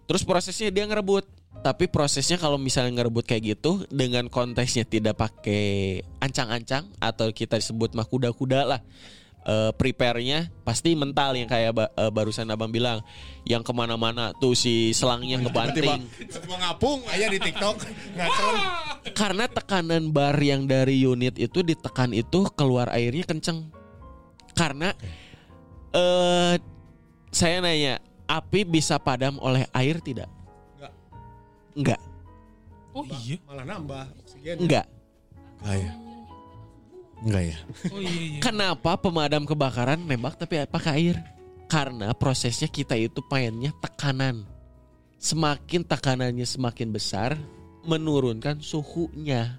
[0.09, 1.29] Terus prosesnya dia ngerebut.
[1.57, 7.91] Tapi prosesnya kalau misalnya ngerebut kayak gitu dengan konteksnya tidak pakai ancang-ancang atau kita sebut
[7.91, 8.81] mah kuda-kuda lah.
[9.47, 12.99] Eh, prepare-nya pasti mental yang kayak ba- eh, barusan abang bilang
[13.47, 16.03] yang ke mana-mana tuh si selangnya ngebanting
[16.51, 17.79] Mau ngapung aya di TikTok.
[19.23, 23.71] Karena tekanan bar yang dari unit itu ditekan itu keluar airnya kenceng
[24.57, 24.91] karena
[25.95, 26.57] eh
[27.31, 30.27] saya nanya api bisa padam oleh air tidak
[30.75, 30.93] Enggak.
[31.77, 32.01] enggak
[32.97, 33.37] Oh iya.
[33.47, 34.57] Malah nambah oksigen.
[34.59, 34.87] enggak
[35.63, 35.93] Enggak ya.
[37.17, 37.59] Enggak ya.
[37.89, 38.41] Oh iya iya.
[38.41, 41.17] kenapa pemadam kebakaran nembak tapi pakai air
[41.67, 44.45] karena prosesnya kita itu pengennya tekanan
[45.17, 47.35] semakin tekanannya semakin besar
[47.83, 49.57] menurunkan suhunya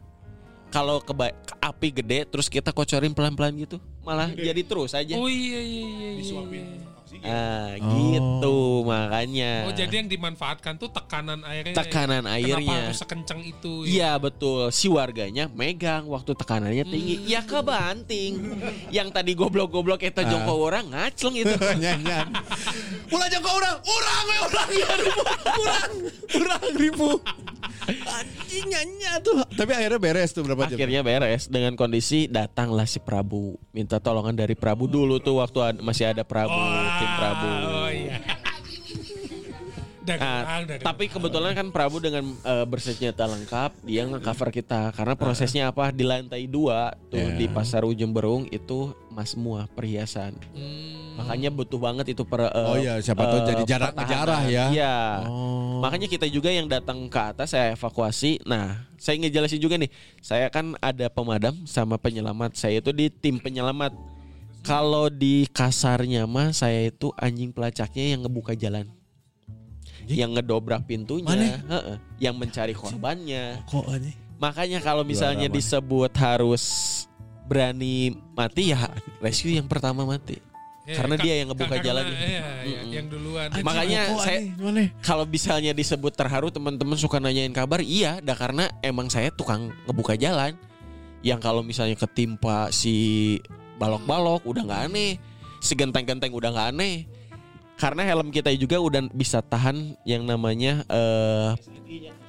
[0.69, 5.59] kalau keba- api gede terus kita kocorin pelan-pelan gitu malah jadi terus aja Oh iya
[5.59, 5.83] iya iya.
[5.83, 6.87] iya, Disuapin iya.
[7.19, 7.27] Oksigen.
[7.27, 11.73] ah gitu makanya Oh jadi yang dimanfaatkan tuh tekanan airnya.
[11.73, 13.73] tekanan Kenapa airnya harus sekencang itu?
[13.81, 13.87] ya?
[13.87, 18.33] Iya betul si warganya megang waktu tekanannya tinggi ya kebanting
[18.89, 22.27] yang tadi goblok-goblok kita jongkok orang ngacleng itu Nyanyian.
[23.07, 25.21] Ulah jangka orang, orang we orang ya ribu,
[25.55, 25.91] orang,
[26.33, 27.09] orang ribu.
[27.87, 29.39] Anjing nyanyi tuh.
[29.47, 30.75] Tapi akhirnya beres tuh berapa jam?
[30.75, 35.79] akhirnya beres dengan kondisi datanglah si Prabu minta tolongan dari Prabu dulu tuh waktu ad-
[35.79, 36.51] masih ada Prabu
[37.15, 38.17] Prabu Oh iya.
[40.07, 45.91] Nah, tapi kebetulan kan Prabu dengan eh, bersenjata lengkap dia nge-cover kita karena prosesnya apa
[45.91, 47.35] di lantai dua tuh Ya.
[47.35, 51.19] di pasar Ujung Berung itu mas semua perhiasan Hmm.
[51.19, 54.07] makanya butuh banget itu per, eh, Oh iya, siapa tahu eh, jadi jarak pertahanan.
[54.07, 54.65] ngejarah ya.
[54.71, 54.95] Iya.
[55.27, 55.83] Oh.
[55.83, 58.39] Makanya kita juga yang datang ke atas saya evakuasi.
[58.45, 59.89] Nah, saya ngejelasin juga nih.
[60.21, 62.53] Saya kan ada pemadam sama penyelamat.
[62.53, 63.91] Saya itu di tim penyelamat.
[64.67, 68.91] Kalau di kasarnya mah saya itu anjing pelacaknya yang ngebuka jalan.
[70.07, 71.59] Yang ngedobrak pintunya, Mana?
[71.67, 73.63] heeh, yang mencari korbannya.
[73.67, 74.15] Kok anjing?
[74.37, 76.63] Makanya kalau misalnya disebut harus
[77.47, 78.91] berani mati ya
[79.23, 80.37] rescue yang pertama mati.
[80.87, 81.75] Ya, Karena ka- dia yang ngebuka.
[81.83, 81.91] Iya,
[82.23, 82.91] iya, Mm-mm.
[82.95, 83.47] yang duluan.
[83.59, 84.39] Makanya saya
[85.03, 90.15] kalau misalnya disebut terharu teman-teman suka nanyain kabar iya dah karena emang saya tukang ngebuka
[90.15, 90.55] jalan
[91.27, 93.35] yang kalau misalnya ketimpa si
[93.77, 95.11] balok-balok udah nggak aneh.
[95.57, 97.05] Si genteng-genteng udah nggak aneh.
[97.77, 101.49] Karena helm kita juga udah bisa tahan yang namanya eh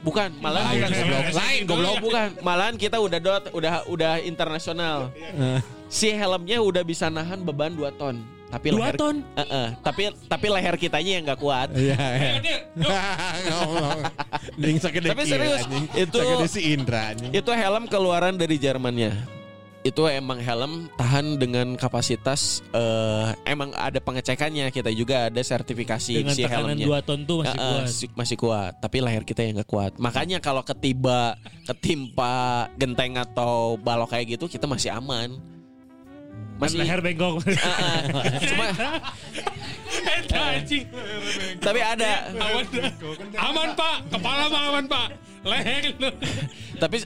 [0.04, 1.24] bukan malah Lain, bukan goblok.
[1.32, 1.60] lain.
[1.64, 2.28] Goblok bukan.
[2.44, 5.08] Malahan kita udah dot udah udah internasional.
[5.88, 8.20] Si helmnya udah bisa nahan beban 2 ton.
[8.48, 9.16] Tapi Dua leher ton?
[9.36, 11.68] Eh, eh, tapi tapi leher kitanya yang nggak kuat.
[11.72, 12.32] Iya, iya.
[14.56, 17.12] Ding sakit Tapi serius, itu- si Indra.
[17.28, 19.37] Itu helm keluaran dari Jermannya.
[19.88, 24.68] Itu emang helm tahan dengan kapasitas eh, emang ada pengecekannya.
[24.68, 27.00] Kita juga ada sertifikasi Dengan si tekanan helmnya.
[27.00, 27.88] 2 ton tuh masih eh, kuat.
[27.88, 28.72] si- masih kuat.
[28.78, 29.92] Tapi leher kita yang nggak kuat.
[29.96, 31.34] Makanya kalau ketiba
[31.64, 35.32] ketimpa genteng atau balok kayak gitu kita masih aman.
[36.58, 37.38] Masih leher bengkok.
[38.50, 38.64] Cuma
[41.58, 42.12] tapi ada.
[42.34, 42.64] Aman,
[43.34, 45.06] aman pak, kepala mah aman pak,
[45.44, 45.82] leher.
[46.78, 46.96] Tapi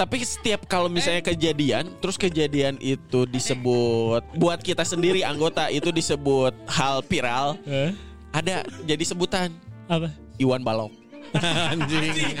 [0.00, 6.56] tapi setiap kalau misalnya kejadian terus kejadian itu disebut buat kita sendiri anggota itu disebut
[6.64, 7.92] hal viral Eh,
[8.32, 9.52] ada jadi sebutan
[9.86, 10.08] Apa?
[10.36, 10.88] Iwan Balok
[11.70, 12.32] Anjing.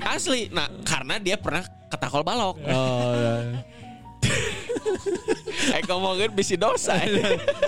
[0.00, 3.34] asli nah karena dia pernah ketakol balok Oh, ya.
[5.74, 6.98] eh ngomongin bisi dosa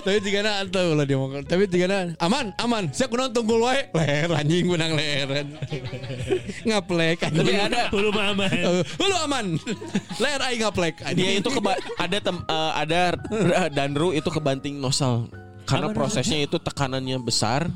[0.03, 2.53] tapi jika na tahu lah dia mau tapi jika na aman.
[2.61, 3.89] Aman saya kuno tunggul wae.
[3.95, 5.47] Leher anjing menang leher.
[6.67, 7.83] Ngaplek tapi anjing ada.
[7.89, 8.51] Hulu aman.
[8.51, 9.45] Eh, lu aman.
[10.19, 13.01] Leher aing ngaplek dia itu keba ada tem, eh, ada
[13.71, 15.29] Danru itu kebanting nosal
[15.67, 17.67] karena prosesnya itu tekanannya besar.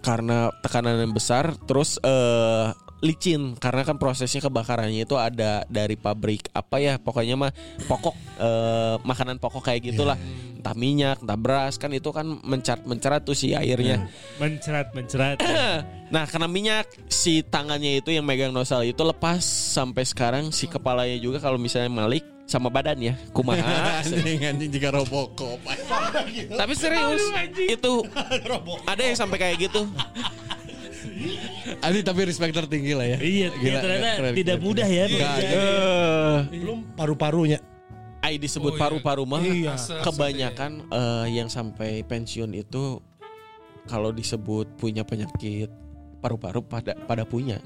[0.00, 2.72] Karena tekanan yang besar terus eh
[3.04, 3.54] licin.
[3.60, 7.52] Karena kan prosesnya kebakarannya itu ada dari pabrik apa ya pokoknya mah
[7.84, 10.16] pokok eh, makanan pokok kayak gitulah.
[10.64, 14.08] Entah minyak entah beras kan itu kan mencerat mencerat tuh si airnya.
[14.40, 15.38] Mencerat, mencerat.
[16.04, 21.18] Nah karena minyak si tangannya itu yang megang nosal itu lepas sampai sekarang si kepalanya
[21.18, 23.64] juga kalau misalnya Malik sama badan ya kumaha.
[24.00, 25.56] anjing anjing jika robokop
[26.50, 27.24] Tapi serius
[27.56, 27.92] itu
[28.84, 29.88] ada yang sampai kayak gitu.
[31.80, 34.66] anjing tapi respect tertinggi lah ya Iya, Gila, ternyata keren, tidak keren.
[34.66, 35.04] mudah ya.
[35.06, 35.56] Enggak, bekerja.
[35.56, 37.58] Eh, Belum paru-parunya.
[38.20, 38.82] ai disebut Oh, iya.
[38.82, 39.74] paru-paru mah Iya.
[40.00, 43.00] kebanyakan eh, yang sampai pensiun itu
[43.84, 45.68] kalau disebut punya penyakit
[46.18, 47.60] paru-paru pada pada punya.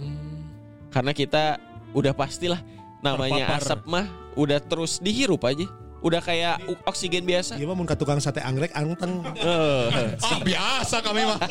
[0.89, 2.59] Karena kita udah pastilah
[3.05, 3.63] namanya Terpapar.
[3.63, 4.07] asap mah
[4.39, 5.67] udah terus dihirup aja.
[5.99, 7.59] Udah kayak oksigen biasa.
[7.59, 9.19] Iya mah mun ka tukang sate anggrek anteng.
[9.35, 10.15] Eh.
[10.23, 11.43] Ah biasa kami mah.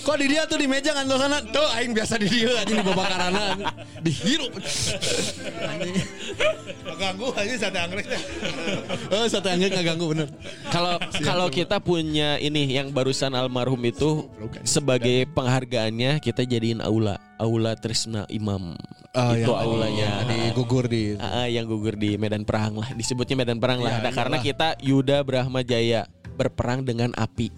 [0.00, 2.86] Kok di dia tuh di meja kan sana tuh aing biasa di dia anjing di
[2.88, 3.68] babakaranan.
[4.00, 4.48] Dihirup.
[6.96, 8.22] Ganggu aja sate anggrek teh.
[9.12, 10.28] Oh, satu angin nggak ganggu bener.
[10.72, 14.24] Kalau kalau kita punya ini yang barusan almarhum itu
[14.64, 18.76] sebagai penghargaannya kita jadiin aula, aula Trisna Imam.
[19.16, 23.44] Oh, itu yang aulanya di gugur di ah, yang gugur di medan perang lah, disebutnya
[23.44, 24.00] medan perang lah.
[24.00, 26.04] Iya, Nah, karena kita Yuda Brahma Jaya
[26.36, 27.48] berperang dengan api.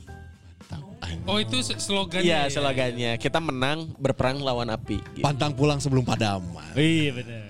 [1.28, 2.26] Oh itu slogannya.
[2.26, 2.52] Iya, ya?
[2.52, 3.10] slogannya.
[3.20, 4.98] Kita menang berperang lawan api.
[5.14, 5.24] Gitu.
[5.24, 6.74] pantang pulang sebelum padaman.
[6.74, 7.42] Iya benar.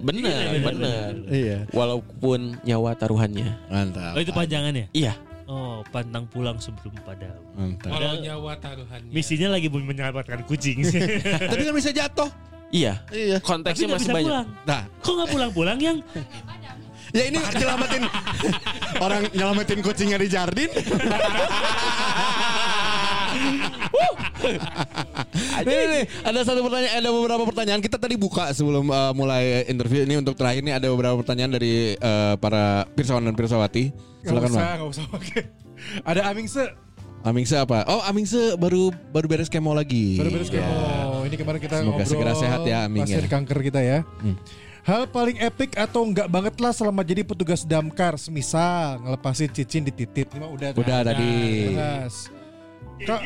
[0.00, 1.10] Bener, bener.
[1.30, 1.58] Iya.
[1.70, 3.70] Walaupun nyawa taruhannya.
[3.70, 4.18] Mantap.
[4.18, 4.90] Oh itu panjangannya?
[4.90, 5.14] Iya.
[5.50, 7.34] Oh, pantang pulang sebelum padam.
[7.58, 7.90] Mantap.
[7.90, 9.10] Walau nyawa taruhannya.
[9.10, 10.86] Misinya lagi menyelamatkan kucing.
[11.50, 12.30] Tapi kan bisa jatuh.
[12.70, 13.02] Iya.
[13.10, 13.42] Iya.
[13.42, 14.30] Konteksnya masih bisa banyak.
[14.30, 14.46] pulang.
[14.62, 15.98] Nah, Kok nggak pulang-pulang yang?
[17.18, 18.06] ya ini nyelamatin
[19.04, 20.70] orang nyelamatin kucingnya di jardin.
[25.62, 27.80] Ini, nih, ada satu pertanyaan, ada beberapa pertanyaan.
[27.80, 31.94] Kita tadi buka sebelum uh, mulai interview ini untuk terakhir ini ada beberapa pertanyaan dari
[32.00, 33.92] uh, para pirsawan dan pirsawati.
[34.24, 34.78] Silakan, usah, Bang.
[34.80, 35.38] gak usah oke.
[36.04, 36.64] Ada Amingse,
[37.24, 37.84] Amingse apa?
[37.88, 40.16] Oh, Amingse baru baru beres kemo lagi.
[40.20, 40.64] baru beres Ya.
[40.64, 41.24] kemo.
[41.24, 43.20] Ini kemarin kita Semoga ngobrol segera sehat ya, Aming, ya.
[43.24, 43.98] kanker kita ya.
[44.24, 44.36] Hmm.
[44.80, 49.92] Hal paling epic atau enggak banget lah selama jadi petugas damkar, semisal ngelepasin cicin di
[49.92, 50.32] titit.
[50.32, 50.68] Ini mah udah.
[50.72, 51.32] Udah tadi.
[51.76, 52.32] Bahas.
[53.06, 53.20] Kak,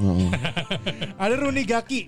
[0.00, 0.30] Heeh.
[1.22, 2.00] ada Runi Gaki,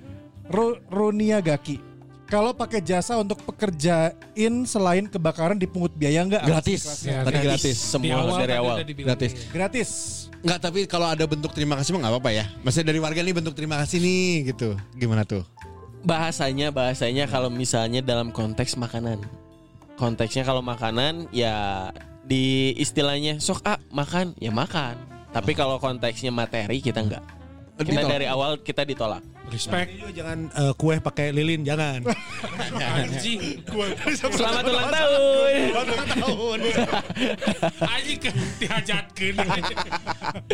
[0.49, 1.81] Ru, Runia Gaki.
[2.29, 6.41] Kalau pakai jasa untuk pekerjain selain kebakaran dipungut biaya enggak?
[6.49, 7.05] Gratis.
[7.05, 7.77] Ya, Tadi gratis.
[7.77, 8.77] Semua awal dari awal.
[8.89, 9.33] Gratis.
[9.53, 9.91] Gratis.
[10.41, 12.45] Enggak, tapi kalau ada bentuk terima kasih mah nggak apa-apa ya.
[12.65, 14.73] Maksudnya dari warga nih bentuk terima kasih nih gitu.
[14.97, 15.45] Gimana tuh?
[16.03, 19.23] bahasanya bahasanya kalau misalnya dalam konteks makanan
[19.95, 21.89] konteksnya kalau makanan ya
[22.27, 24.99] di istilahnya sok ah makan ya makan
[25.33, 27.25] tapi kalau konteksnya materi kita enggak
[27.81, 28.13] kita Ditolak.
[28.13, 29.89] dari awal kita ditolak Respect.
[30.01, 32.01] Juga jangan eh, kue pakai lilin, jangan.
[32.97, 33.61] Anjing.
[34.33, 36.59] selamat ulang tahun
[37.93, 38.31] Anjing ke
[38.63, 39.35] dihajatkeun.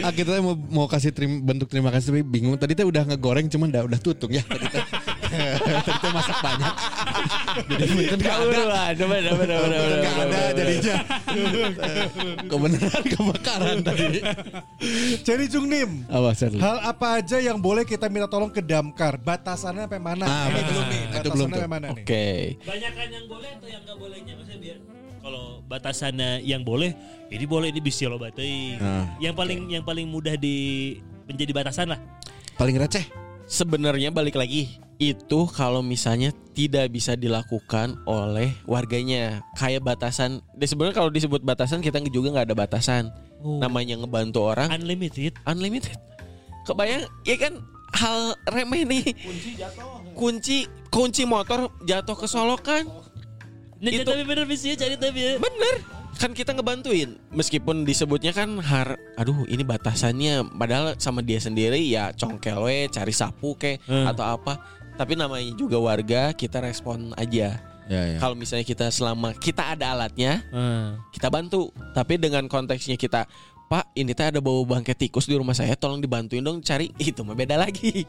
[0.02, 2.58] Ah, kita mau mau kasih terim- bentuk terima kasih tapi bingung.
[2.58, 4.42] Tadi teh udah ngegoreng cuman udah udah tutung ya.
[4.42, 4.82] Tadi teh
[6.08, 6.74] teh masak banyak.
[7.68, 8.44] Jadi mungkin nggak ada.
[8.48, 10.96] Kebetulan, bener, bener, bener, bener, Nggak bener, ada jadinya.
[12.50, 14.20] Kebenaran kebakaran tadi.
[15.20, 19.20] Jadi Jung Nim, Apa hal apa aja yang boleh kita minta tolong ke damkar?
[19.20, 20.24] Batasannya sampai mana?
[20.24, 21.02] Ah, ini belum nih.
[21.20, 22.04] Itu Batasannya sampai mana nih?
[22.04, 22.26] oke
[22.64, 24.32] Banyakan yang boleh atau yang nggak bolehnya?
[24.38, 24.76] Maksudnya biar
[25.18, 26.90] kalau batasannya yang boleh,
[27.28, 28.80] ini boleh ini bisa lo batai.
[28.80, 30.96] Nah, yang paling yang paling mudah di
[31.28, 32.00] menjadi batasan lah.
[32.56, 33.27] Paling receh.
[33.48, 39.40] Sebenarnya balik lagi itu kalau misalnya tidak bisa dilakukan oleh warganya.
[39.56, 43.10] Kayak batasan sebenarnya kalau disebut batasan kita juga nggak ada batasan.
[43.38, 43.62] Oh.
[43.62, 44.66] namanya ngebantu orang.
[44.74, 45.30] Unlimited.
[45.46, 45.94] unlimited.
[46.66, 47.62] Kebayang ya kan
[47.94, 49.14] hal remeh nih.
[50.18, 52.90] Kunci kunci motor jatuh ke solokan.
[53.78, 55.32] Nah, Itu- tapi bener bisa cari tapi ya.
[55.38, 61.78] bener kan kita ngebantuin meskipun disebutnya kan har aduh ini batasannya padahal sama dia sendiri
[61.80, 64.04] ya congkel we cari sapu kek Hmm.
[64.04, 64.58] atau apa
[64.94, 68.18] tapi namanya juga warga kita respon aja Ya, ya.
[68.20, 71.00] kalau misalnya kita selama kita ada alatnya Ah.
[71.08, 73.24] kita bantu tapi dengan konteksnya kita
[73.68, 76.88] Pak ini teh ada bau bangkai tikus di rumah saya tolong dibantuin dong cari.
[76.96, 78.08] Itu mah beda lagi.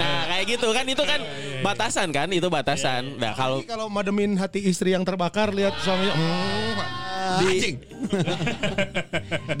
[0.00, 1.20] Nah kayak gitu kan itu kan
[1.60, 3.18] batasan kan itu batasan.
[3.20, 6.72] Nah kalau Kalau mademin hati istri yang terbakar lihat suaminya hmm,
[7.40, 7.76] di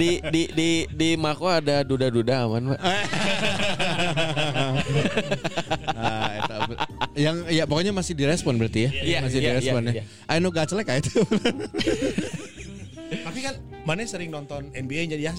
[0.00, 2.80] di di di di Mako ada duda-duda aman pak.
[5.92, 6.78] Ah, eta be-
[7.20, 8.90] yang ya pokoknya masih direspon berarti ya.
[8.94, 9.94] Iya, masih iya, direspon iya, ya.
[10.00, 10.04] iya.
[10.30, 11.20] Ayo gacelek kayak itu.
[13.10, 13.54] Tapi kan
[13.90, 15.32] mana sering nonton NBA jadi ya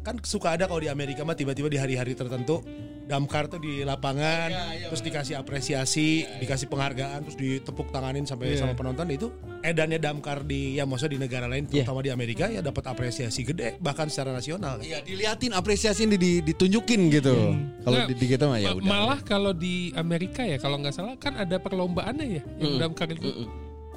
[0.00, 2.62] kan suka ada kalau di Amerika mah tiba-tiba di hari-hari tertentu
[3.04, 4.52] damkar tuh di lapangan
[4.84, 10.76] terus dikasih apresiasi, dikasih penghargaan terus ditepuk tanganin sampai sama penonton itu edannya damkar di
[10.76, 14.76] ya maksudnya di negara lain terutama di Amerika ya dapat apresiasi gede bahkan secara nasional.
[14.78, 17.32] Iya, diliatin apresiasi di, di- ditunjukin gitu.
[17.80, 18.86] Kalau Nggak, di, di kita mah ya Ma- udah.
[18.86, 22.78] Malah kalau di Amerika ya kalau nggak salah kan ada perlombaannya ya yang Mm.
[22.78, 23.48] damkar itu Mm-mm.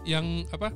[0.04, 0.72] yang apa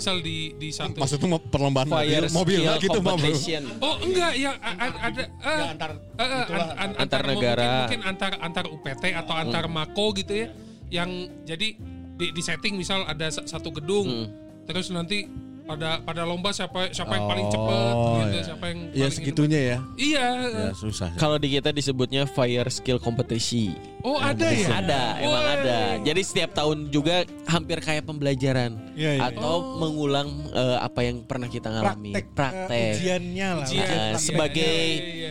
[0.00, 4.56] misal di di satu Maksudnya mau perlombaan mobil, mobil lah gitu competition oh enggak yang
[4.58, 6.68] a- a- ada eh, Ya, antar itulah.
[6.72, 7.68] an- an- Antar negara.
[7.84, 10.48] mungkin, antar antar UPT atau antar Mako gitu ya
[10.90, 11.10] yang
[11.44, 11.76] jadi
[12.16, 14.26] di, di setting misal ada sa- satu gedung Mm.
[14.64, 15.28] terus nanti
[15.70, 18.42] pada pada lomba siapa siapa yang paling cepet Oh, gitu ya.
[18.42, 19.78] siapa yang Ya paling segitunya ya.
[19.94, 21.14] iya Ya susah.
[21.14, 26.50] kalau di kita disebutnya fire skill competition oh ada ya ada emang ada jadi setiap
[26.52, 29.22] tahun juga hampir kayak pembelajaran Iya, iya.
[29.28, 33.62] atau mengulang eh, apa yang pernah kita ngalami Praktek, praktek eh, ujiannya lah.
[33.62, 33.86] Ujian.
[33.86, 35.30] Nah, Iya, sebagai iya, iya,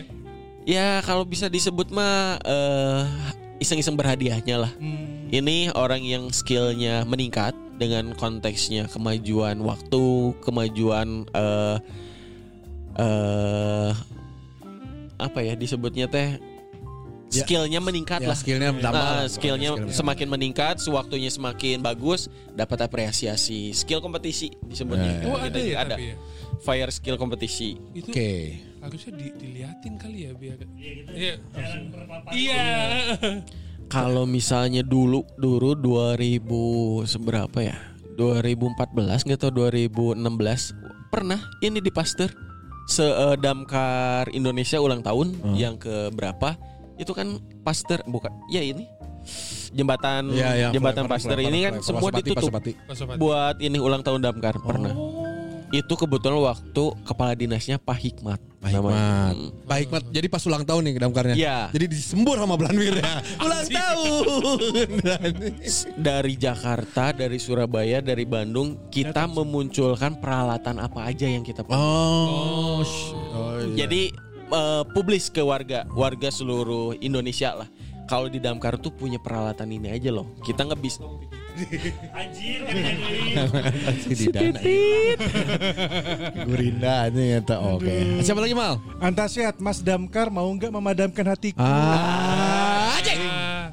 [0.62, 3.02] ya kalau bisa disebut mah eh,
[3.60, 5.28] iseng-iseng berhadiahnya lah Hmm.
[5.28, 10.02] ini orang yang skillnya meningkat dengan konteksnya kemajuan waktu
[10.40, 11.76] kemajuan eh
[12.96, 13.90] eh
[15.16, 16.40] apa ya disebutnya teh
[17.30, 17.46] Ya.
[17.46, 18.90] skillnya meningkat Ya, lah skillnya tambah.
[18.90, 19.30] Lah.
[19.30, 23.70] skillnya semakin meningkat, sewaktunya semakin bagus, dapat apresiasi.
[23.70, 25.22] Skill kompetisi disebutnya.
[25.22, 25.46] Ya, oh Gitu.
[25.46, 25.94] ada ya ada.
[25.94, 26.16] tapi ya
[26.58, 27.78] Fire skill kompetisi.
[27.94, 28.58] Oke.
[28.80, 30.58] Harusnya di- diliatin kali ya biar
[31.10, 31.34] iya
[32.30, 32.64] iya
[33.86, 36.46] Kalau misalnya dulu dulu 2000
[37.04, 37.74] seberapa ya?
[38.14, 38.78] 2014
[39.24, 40.14] nggak tahu 2016
[41.08, 42.30] pernah ini di Pasteur
[42.86, 43.02] se
[43.36, 45.54] Damkar Indonesia ulang tahun Hmm.
[45.54, 46.54] yang ke berapa?
[46.96, 48.30] Itu kan Pasteur bukan?
[48.46, 48.86] Ya ini
[49.70, 52.72] jembatan Ya, ya, jembatan Pasteur ini kan semua ditutup Pasopati.
[53.16, 54.94] Buat ini ulang tahun Damkar pernah.
[55.70, 58.40] Itu kebetulan waktu kepala dinasnya Pak Hikmat.
[58.60, 58.98] Pak namanya.
[58.98, 59.34] Hikmat.
[59.38, 59.50] Hmm.
[59.64, 60.02] Pak Hikmat.
[60.10, 61.34] Jadi pas ulang tahun nih damkarnya.
[61.38, 61.58] Iya.
[61.70, 63.12] Jadi disembur sama Belanwir ya.
[63.46, 64.88] ulang tahun.
[66.10, 71.78] Dari Jakarta, dari Surabaya, dari Bandung, kita memunculkan peralatan apa aja yang kita punya.
[71.78, 72.82] oh.
[72.82, 73.86] sh- oh iya.
[73.86, 74.10] Jadi
[74.50, 77.68] eh, publis ke warga, warga seluruh Indonesia lah.
[78.10, 80.26] Kalau di Damkar tuh punya peralatan ini aja loh.
[80.42, 81.06] Kita nggak bisa.
[82.10, 82.58] Anjir.
[84.10, 84.58] Di dana.
[86.42, 88.18] Gurinda ini eta oke.
[88.26, 88.82] Siapa lagi Mal?
[88.98, 91.62] Antasyat, Mas Damkar mau nggak memadamkan hatiku?
[91.62, 93.70] Ah, Ah,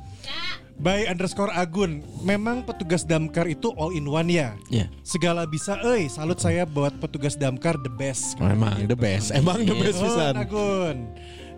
[0.77, 4.53] By underscore Agun, memang petugas damkar itu all in one ya.
[4.69, 4.85] Ya.
[5.01, 8.37] Segala bisa, eh salut saya buat petugas damkar the best.
[8.37, 9.33] Emang the best.
[9.33, 10.37] Emang the best pisan.
[10.37, 11.09] Agun.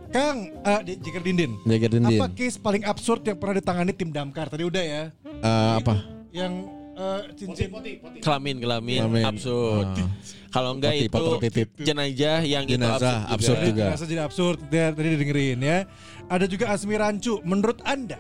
[0.10, 1.54] Kang, uh, Jikir Dindin.
[1.64, 2.18] Jaga dindin.
[2.18, 4.50] Apa case paling absurd yang pernah ditangani tim damkar?
[4.50, 5.04] Tadi udah ya.
[5.24, 5.94] Eh, apa?
[6.30, 6.54] Yang
[6.98, 7.70] eh, cincin
[8.20, 9.24] Kelamin, kelamin, Kelamin.
[9.24, 9.88] absurd.
[9.96, 10.10] Ah.
[10.50, 11.68] Kalau enggak Poti, itu titit.
[11.78, 13.86] jenazah yang itu Jenazah, absurd juga.
[13.94, 14.58] Rasa jadi absurd.
[14.68, 15.78] Ya, tadi didengerin ya.
[16.26, 17.38] Ada juga Asmi Rancu.
[17.46, 18.18] Menurut Anda,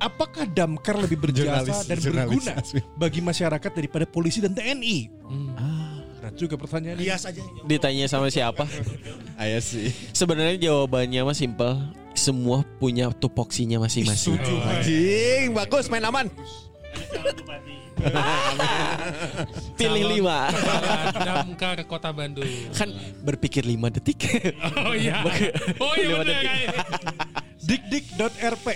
[0.00, 2.80] apakah damkar lebih berjasa Jurnalis- dan jurnalis berguna Asmi.
[2.96, 4.98] bagi masyarakat daripada polisi dan TNI?
[5.20, 5.52] Hmm.
[5.54, 5.93] Ah,
[6.34, 7.08] juga pertanyaan ini.
[7.08, 7.40] Bias aja.
[7.64, 8.66] Ditanya sama siapa?
[9.42, 9.90] Ayah sih.
[10.10, 11.78] Sebenarnya jawabannya mah simpel.
[12.14, 14.38] Semua punya tupoksinya masing-masing.
[14.38, 16.30] Anjing, bagus main aman.
[19.78, 20.50] Pilih lima.
[21.14, 22.46] Damkar Kota Bandung.
[22.72, 22.92] Kan
[23.22, 24.20] berpikir lima detik.
[24.84, 25.24] Oh iya.
[25.82, 26.46] Oh iya detik.
[26.46, 26.74] kayak.
[27.64, 28.66] Dikdik.rp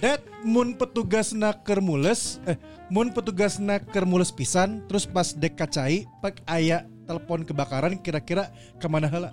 [0.00, 2.56] Dat mun petugas naker mules eh
[2.88, 8.48] mun petugas naker mules pisan terus pas dek kacai pak aya telepon kebakaran kira-kira
[8.80, 9.30] ke mana heula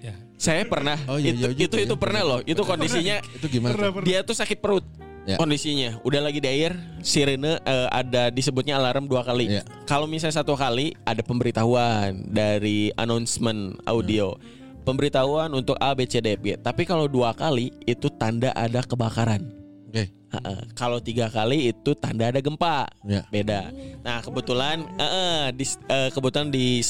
[0.00, 0.16] Ya.
[0.40, 0.96] Saya pernah.
[1.04, 2.00] Oh, iya, itu, iya, itu gitu itu ya.
[2.00, 2.40] pernah loh.
[2.40, 3.76] Itu kondisinya Itu gimana?
[3.76, 4.00] tuh?
[4.00, 4.80] dia tuh sakit perut.
[5.28, 5.36] Ya.
[5.36, 6.72] Kondisinya udah lagi di air,
[7.04, 9.52] sirene eh, ada disebutnya alarm dua kali.
[9.52, 9.62] Ya.
[9.84, 14.34] Kalau misalnya satu kali ada pemberitahuan dari announcement audio.
[14.80, 16.56] Pemberitahuan untuk A B C D F, G.
[16.56, 19.44] Tapi kalau dua kali itu tanda ada kebakaran.
[19.92, 20.08] Oke.
[20.08, 20.60] Heeh.
[20.72, 22.88] Kalau tiga kali itu tanda ada gempa.
[23.04, 23.20] Ya.
[23.28, 23.68] Beda.
[24.00, 26.80] Nah kebetulan, eh, di, eh, kebetulan di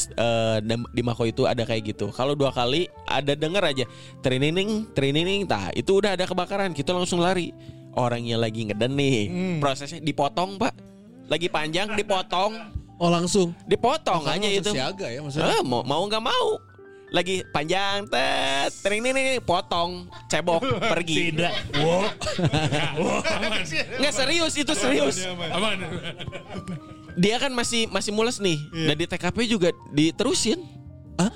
[0.62, 2.14] dem- di Mako itu ada kayak gitu.
[2.14, 3.84] Kalau dua kali ada denger aja,
[4.22, 6.70] training, training, tah itu udah ada kebakaran.
[6.70, 7.50] Kita langsung lari.
[7.99, 9.18] Orangnya lagi ngeden nih,
[9.59, 10.72] prosesnya dipotong pak.
[11.26, 13.57] Lagi panjang dipotong, Oh langsung.
[13.64, 14.70] dipotong Karena aja langsung itu.
[14.76, 15.57] Siaga ya maksudnya.
[15.57, 16.49] Ah, mau mau nggak mau.
[17.11, 20.62] Lagi panjang, tet, training nih, potong, cebok,
[20.95, 21.34] pergi.
[21.34, 21.53] Tidak.
[23.99, 25.26] Nggak serius itu serius.
[25.51, 25.82] Aman.
[27.18, 28.62] Dia kan masih masih mules nih.
[28.70, 30.62] Dan di TKP juga diterusin.
[31.18, 31.34] Hah?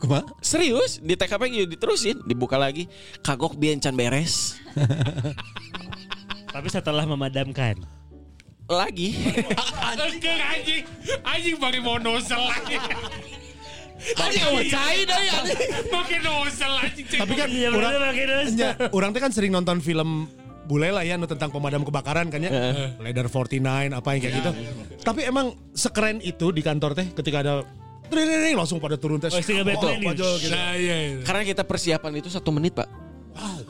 [0.00, 0.32] Ke mana?
[0.40, 2.88] Serius, di TKP juga diterusin, dibuka lagi.
[3.20, 4.56] Kagok biencan beres.
[6.54, 7.76] Tapi setelah memadamkan.
[8.64, 9.12] Lagi.
[9.92, 10.82] Anjing.
[11.20, 12.80] Anjing pakai mau nosel lagi.
[14.16, 15.28] Anjing cair dari
[15.92, 17.06] Pakai nosel anjing.
[17.20, 17.92] Tapi kan Iya orang.
[18.56, 20.30] Nya, orang tuh kan sering nonton film
[20.64, 22.50] bule lah ya tentang pemadam kebakaran kan ya.
[23.02, 24.50] Leader 49 apa yang kayak gitu.
[25.02, 27.54] Tapi emang sekeren itu di kantor teh ketika ada
[28.10, 29.30] Dring, langsung pada turun tes.
[29.30, 30.12] Oh, ini.
[30.12, 30.28] gitu.
[30.50, 31.22] Nah, iya, iya.
[31.22, 32.90] Karena kita persiapan itu satu menit pak.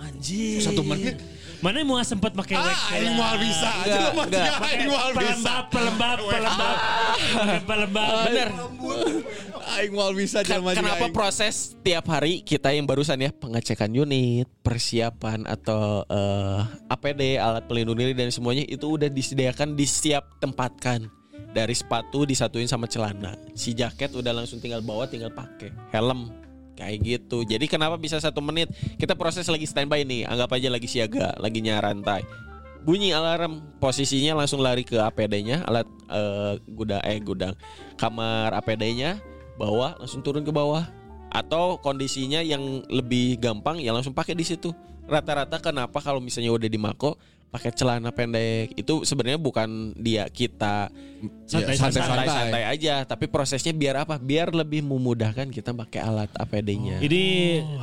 [0.00, 0.60] Anjir.
[0.64, 1.20] Satu menit.
[1.60, 2.72] Mana mau sempat pakai wax?
[2.72, 3.68] Ah, aing moal bisa.
[3.84, 4.56] aja Enggak, enggak.
[4.64, 5.12] aing bisa.
[5.12, 6.76] Pelembab, pelembab, pelembab.
[7.68, 8.12] Pelembab.
[8.32, 8.48] Bener.
[9.76, 15.44] Aing mau bisa jalan kenapa proses tiap hari kita yang barusan ya pengecekan unit, persiapan
[15.44, 21.19] atau eh, APD, alat pelindung diri dan semuanya itu udah disediakan disiap tempatkan.
[21.50, 23.34] Dari sepatu disatuin sama celana.
[23.58, 25.74] Si jaket udah langsung tinggal bawa, tinggal pakai.
[25.90, 26.30] Helm
[26.80, 27.44] kayak gitu.
[27.44, 28.72] Jadi kenapa bisa satu menit?
[28.96, 30.24] Kita proses lagi standby nih.
[30.24, 32.24] Anggap aja lagi siaga, lagi nyarantai.
[32.80, 37.52] Bunyi alarm, posisinya langsung lari ke APD-nya, alat eh, gudang eh gudang
[38.00, 39.20] kamar APD-nya,
[39.60, 40.88] bawa langsung turun ke bawah.
[41.30, 44.72] Atau kondisinya yang lebih gampang ya langsung pakai di situ.
[45.06, 47.20] Rata-rata kenapa kalau misalnya udah di Mako
[47.50, 50.88] pakai celana pendek itu sebenarnya bukan dia kita
[51.44, 52.24] Santai, santai, santai.
[52.24, 54.16] santai, santai aja, tapi prosesnya biar apa?
[54.16, 56.96] Biar lebih memudahkan kita pakai alat APD-nya.
[56.96, 57.24] Ini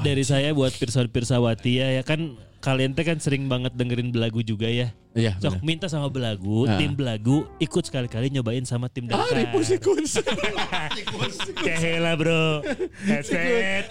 [0.02, 2.34] dari saya buat pirsawati ya, ya kan
[2.68, 4.92] kalian teh kan sering banget dengerin belagu juga ya.
[5.16, 5.40] Iya.
[5.40, 6.76] Sok minta sama belagu, Ah.
[6.76, 9.40] tim belagu ikut sekali-kali nyobain sama tim Ah, Dakar.
[9.40, 10.04] ripus ikut.
[11.64, 12.60] Kehela bro.
[13.02, 13.88] Headset.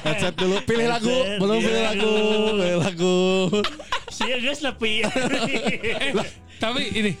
[0.00, 0.56] Headset dulu.
[0.64, 1.12] Pilih lagu.
[1.36, 2.12] Belum pilih lagu.
[2.56, 3.18] Pilih lagu.
[4.16, 5.04] Sia guys lebih.
[6.56, 7.12] Tapi ini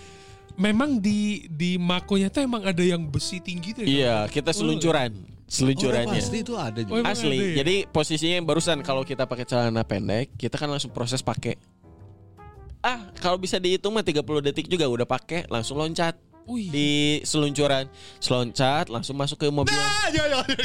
[0.56, 3.84] memang di di makonya tuh emang ada yang besi tinggi tuh.
[3.84, 3.88] ya?
[3.88, 5.12] Iya, kita seluncuran,
[5.50, 6.14] seluncurannya.
[6.14, 7.00] pasti itu ada Oh, juga.
[7.02, 7.34] emang Asli.
[7.34, 7.54] ada ya?
[7.60, 11.58] Jadi posisinya yang barusan kalau kita pakai celana pendek, kita kan langsung proses pakai.
[12.80, 16.16] Ah, kalau bisa dihitung mah 30 detik juga udah pakai, langsung loncat.
[16.46, 16.66] Wih.
[16.66, 16.90] Di
[17.22, 17.86] seluncuran,
[18.16, 19.70] seloncat langsung masuk ke mobil.
[19.70, 20.56] Ah, ya, ya, ya.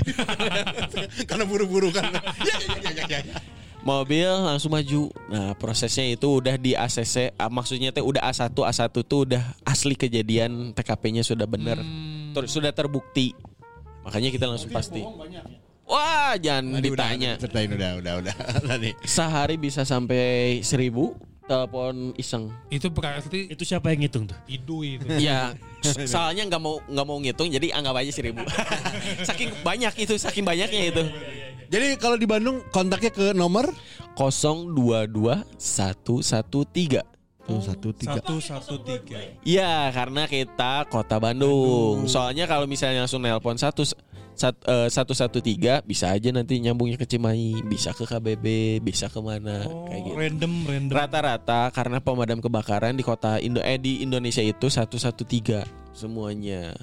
[1.30, 2.10] Karena buru-buru kan.
[2.10, 3.38] Ya, ya, ya, ya, ya.
[3.84, 5.14] Mobil langsung maju.
[5.30, 9.94] Nah, prosesnya itu udah di ACC, ah, maksudnya teh udah A1, A1 tuh udah asli
[9.94, 11.78] kejadian TKP-nya sudah bener.
[12.34, 13.36] Ter- sudah terbukti.
[14.06, 15.02] Makanya kita langsung pasti.
[15.86, 17.38] Wah, jangan ditanya.
[17.38, 18.36] Ceritain udah, udah, udah.
[18.74, 18.90] Tadi.
[19.06, 22.50] Sehari bisa sampai seribu telepon iseng.
[22.74, 24.38] Itu berarti Itu siapa yang ngitung tuh?
[24.50, 25.06] idu itu.
[25.22, 25.54] Ya,
[26.10, 28.42] soalnya nggak mau nggak mau ngitung, jadi anggap aja seribu.
[29.30, 31.04] saking banyak itu, saking banyaknya itu.
[31.70, 33.70] Jadi kalau di Bandung kontaknya ke nomor
[34.18, 34.74] 022
[37.46, 37.48] 113.
[37.48, 38.18] tuh satu tiga.
[38.18, 39.22] Satu satu tiga.
[39.46, 42.10] Iya, karena kita kota Bandung.
[42.10, 43.86] Soalnya kalau misalnya langsung nelpon satu
[44.36, 49.08] sat- eh, satu satu tiga bisa aja nanti nyambungnya ke Cimahi, bisa ke KBB, bisa
[49.08, 50.16] ke mana kayak gitu.
[50.20, 50.92] Random, random.
[50.92, 55.64] Rata-rata karena pemadam kebakaran di kota Indo eh di Indonesia itu 113
[55.96, 56.76] semuanya.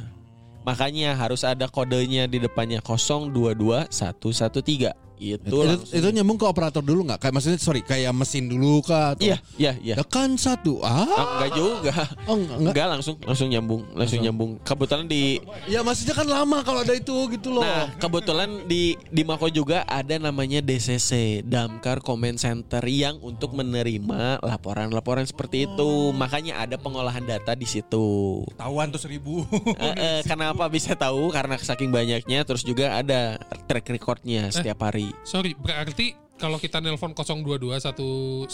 [0.63, 4.95] Makanya harus ada kodenya di depannya 022113.
[5.23, 5.95] Itu, Itu, langsung.
[5.95, 7.19] itu nyambung ke operator dulu nggak?
[7.23, 9.15] Kayak maksudnya sorry kayak mesin dulu kah?
[9.15, 9.95] Atau Iya, iya, iya.
[9.95, 10.83] Tekan satu.
[10.83, 11.95] Ah, Ah, enggak juga.
[12.27, 12.73] oh, enggak, enggak.
[12.75, 14.51] Enggak langsung langsung nyambung, langsung nyambung.
[14.63, 17.63] Kebetulan di Ya maksudnya kan lama kalau ada itu gitu loh.
[17.63, 24.43] Nah, kebetulan di di Mako juga ada namanya DCC, Damkar Comment Center yang untuk menerima
[24.43, 26.11] laporan-laporan seperti itu.
[26.13, 28.43] Makanya ada pengolahan data di situ.
[28.57, 29.45] Tawan tuh seribu.
[29.79, 31.29] Eh, eh, kenapa bisa tahu?
[31.29, 35.12] Karena saking banyaknya, terus juga ada track recordnya setiap hari.
[35.23, 38.49] Sorry, berarti kalau kita nelpon 022 113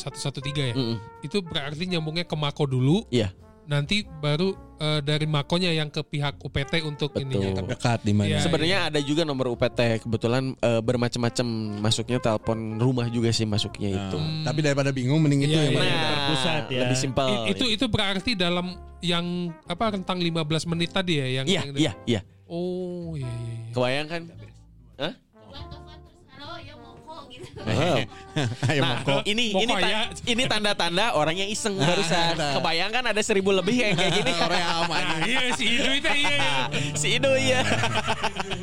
[0.55, 0.75] ya.
[0.75, 0.97] Mm-mm.
[1.21, 3.05] Itu berarti nyambungnya ke Mako dulu.
[3.09, 3.33] Iya.
[3.69, 7.29] nanti baru eh, dari makonya yang ke pihak UPT untuk Betul.
[7.37, 7.69] ininya.
[7.69, 8.33] Dekat di mana?
[8.33, 8.41] Iya.
[8.41, 11.47] Sebenarnya ada juga nomor UPT kebetulan eh, bermacam-macam
[11.77, 14.17] masuknya telepon rumah juga sih masuknya itu.
[14.17, 15.77] Nah, Tapi daripada bingung mending itu Iya, yang iya.
[15.77, 16.81] paling- Nah, terpusat ya.
[16.81, 17.29] lebih simpel.
[17.29, 18.67] I- itu itu berarti dalam
[19.05, 19.27] yang
[19.69, 22.21] apa rentang 15 menit tadi ya yang Iya, yang- iya, iya.
[22.49, 23.53] Oh iya iya.
[23.53, 23.73] iya.
[23.77, 24.23] Kebayang kan?
[27.61, 27.95] Moko.
[28.71, 29.17] Ayo Nah, mongko.
[29.25, 30.01] ini Moko ini ta- ya.
[30.25, 32.33] ini tanda-tanda orang yang iseng Nah, barusan.
[32.37, 32.53] nah.
[32.57, 34.33] Kebayang kan ada seribu lebih yang kayak gini.
[34.33, 35.05] Korea aman.
[35.23, 36.31] Iya si Ido itu iya.
[36.31, 36.53] iya.
[36.95, 37.61] si Ido ya.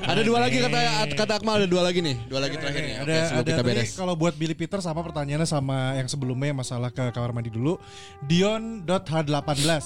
[0.06, 0.80] Ada dua lagi kata
[1.12, 2.96] kata Akmal ada dua lagi nih, dua lagi terakhir nih.
[2.98, 3.92] Oke, ada sebelum ada kita tadi beres.
[3.94, 7.76] kalau buat Billy Peter sama pertanyaannya sama yang sebelumnya masalah ke kamar mandi dulu.
[8.24, 9.84] Dion.h18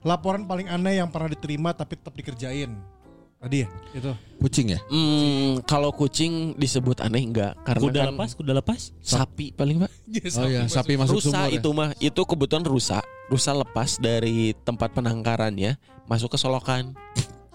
[0.00, 2.72] laporan paling aneh yang pernah diterima tapi tetap dikerjain.
[3.40, 4.12] Tadi ya itu.
[4.36, 4.80] Kucing ya?
[4.86, 7.56] Hmm, kalau kucing disebut aneh enggak?
[7.64, 8.80] Karena Kuda kan lepas, kuda lepas.
[9.00, 9.88] sapi paling pak.
[10.36, 11.48] Oh iya, sapi masuk rusa sumur.
[11.48, 11.56] ya?
[11.56, 13.00] itu mah itu kebetulan rusa.
[13.26, 16.92] Rusa lepas dari tempat penangkarannya masuk ke solokan.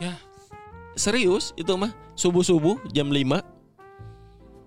[0.02, 0.18] Ya.
[0.96, 3.44] Serius itu mah subuh-subuh jam 5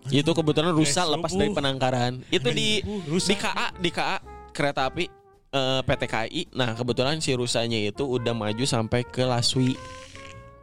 [0.08, 1.40] itu kebetulan rusa Eh, lepas subuh.
[1.40, 2.12] dari penangkaran.
[2.30, 5.04] Itu di di KA di KA kereta api
[5.48, 6.42] eh, PT KAI.
[6.54, 9.74] Nah, kebetulan si rusanya itu udah maju sampai ke Laswi.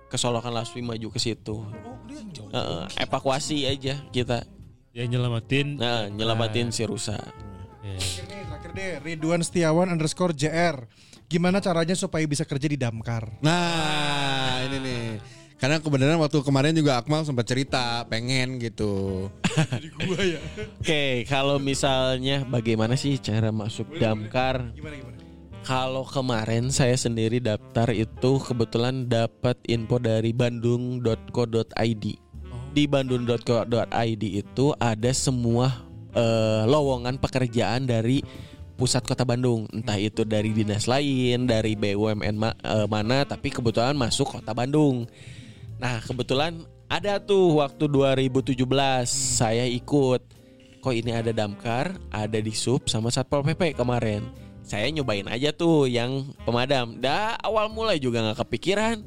[0.06, 1.66] Ke Solokan Laswi maju ke situ.
[2.54, 4.46] Eh, evakuasi aja kita.
[4.96, 5.76] Ya nyelamatin.
[5.76, 7.20] Nah, nyelamatin si rusa.
[7.84, 7.98] Ya.
[8.00, 8.92] Terakhir deh.
[9.04, 10.88] Ridwan Setiawan underscore JR.
[11.26, 13.42] Gimana caranya supaya bisa kerja di damkar?
[13.42, 15.06] Nah, ini nih.
[15.56, 19.26] Karena kebenaran waktu kemarin juga Akmal sempat cerita pengen gitu.
[20.84, 24.76] Oke, kalau misalnya bagaimana sih cara masuk damkar?
[25.66, 32.06] Kalau kemarin saya sendiri daftar itu kebetulan dapat info dari bandung.co.id.
[32.70, 38.22] Di bandung.co.id itu ada semua eh, lowongan pekerjaan dari
[38.78, 43.98] pusat kota Bandung, entah itu dari dinas lain, dari BUMN ma- eh, mana, tapi kebetulan
[43.98, 45.10] masuk kota Bandung.
[45.82, 50.22] Nah, kebetulan ada tuh waktu 2017 saya ikut.
[50.86, 54.45] Kok ini ada damkar, ada di sub sama satpol pp kemarin.
[54.66, 56.98] Saya nyobain aja tuh yang pemadam.
[56.98, 59.06] Dah awal mulai juga nggak kepikiran.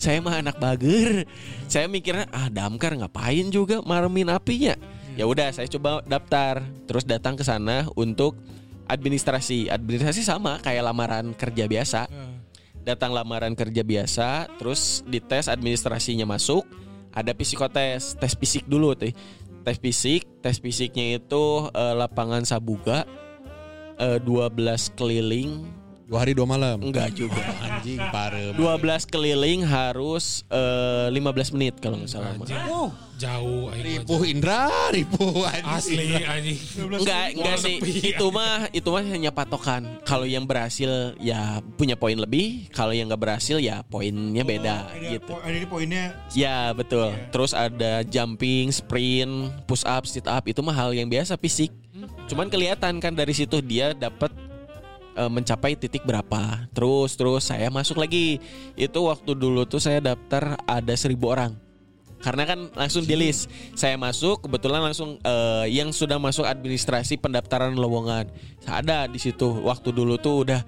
[0.00, 1.28] Saya mah anak bager.
[1.68, 4.74] Saya mikirnya ah damkar ngapain juga maremin apinya.
[5.14, 8.34] Ya udah saya coba daftar, terus datang ke sana untuk
[8.90, 9.70] administrasi.
[9.70, 12.10] Administrasi sama kayak lamaran kerja biasa
[12.84, 16.68] datang lamaran kerja biasa, terus dites administrasinya masuk,
[17.10, 19.10] ada psikotes, tes fisik dulu tuh.
[19.64, 23.08] Tes fisik, tes fisiknya itu eh, lapangan Sabuga
[23.96, 24.50] eh, 12
[24.94, 25.64] keliling,
[26.04, 26.84] Dua hari dua malam.
[26.84, 27.40] enggak juga.
[27.64, 28.52] Anjing parem.
[28.52, 32.36] 12 keliling harus eh, 15 menit kalau nggak salah.
[32.36, 32.44] mah.
[33.14, 33.72] Jauh.
[33.72, 35.96] Ripuh Indra, ripuh anjing.
[35.96, 36.58] Asli anjing.
[36.76, 37.76] Enggak, enggak sih.
[38.04, 39.86] Itu mah itu mah hanya patokan.
[40.02, 45.30] Kalau yang berhasil ya punya poin lebih, kalau yang nggak berhasil ya poinnya beda gitu.
[45.30, 47.14] Po- Ini poinnya Ya betul.
[47.30, 49.32] Terus ada jumping, sprint,
[49.64, 51.70] push up, sit up itu mah hal yang biasa fisik.
[52.28, 54.32] Cuman kelihatan kan dari situ dia dapat
[55.16, 56.68] eh, mencapai titik berapa.
[56.72, 58.40] Terus terus saya masuk lagi.
[58.74, 61.56] Itu waktu dulu tuh saya daftar ada seribu orang.
[62.24, 63.52] Karena kan langsung di list.
[63.76, 68.32] Saya masuk kebetulan langsung eh, yang sudah masuk administrasi pendaftaran lowongan.
[68.64, 69.60] Ada di situ.
[69.60, 70.60] Waktu dulu tuh udah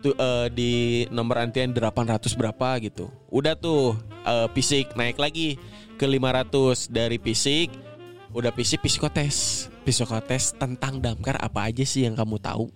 [0.00, 0.72] tuh eh, di
[1.12, 3.12] nomor antrian 800 berapa gitu.
[3.28, 5.60] Udah tuh eh, fisik naik lagi
[6.00, 7.68] ke 500 dari fisik
[8.32, 9.68] udah fisik psikotes.
[9.84, 12.72] Psikotes tentang damkar apa aja sih yang kamu tahu?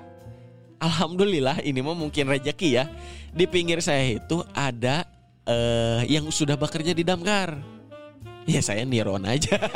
[0.77, 2.85] Alhamdulillah ini mah mungkin rezeki ya.
[3.33, 5.09] Di pinggir saya itu ada
[5.49, 7.57] eh, yang sudah bekerja di damkar.
[8.47, 9.59] Ya saya niron aja.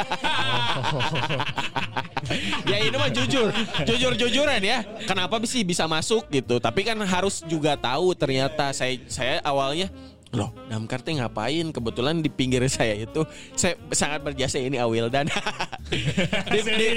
[2.71, 3.51] ya ini mah jujur,
[3.83, 4.87] jujur jujuran ya.
[5.11, 6.63] Kenapa sih bisa masuk gitu?
[6.63, 9.91] Tapi kan harus juga tahu ternyata saya saya awalnya
[10.31, 11.75] loh damkar teh ngapain?
[11.75, 15.27] Kebetulan di pinggir saya itu saya sangat berjasa ini Awildan.
[16.53, 16.89] di, di,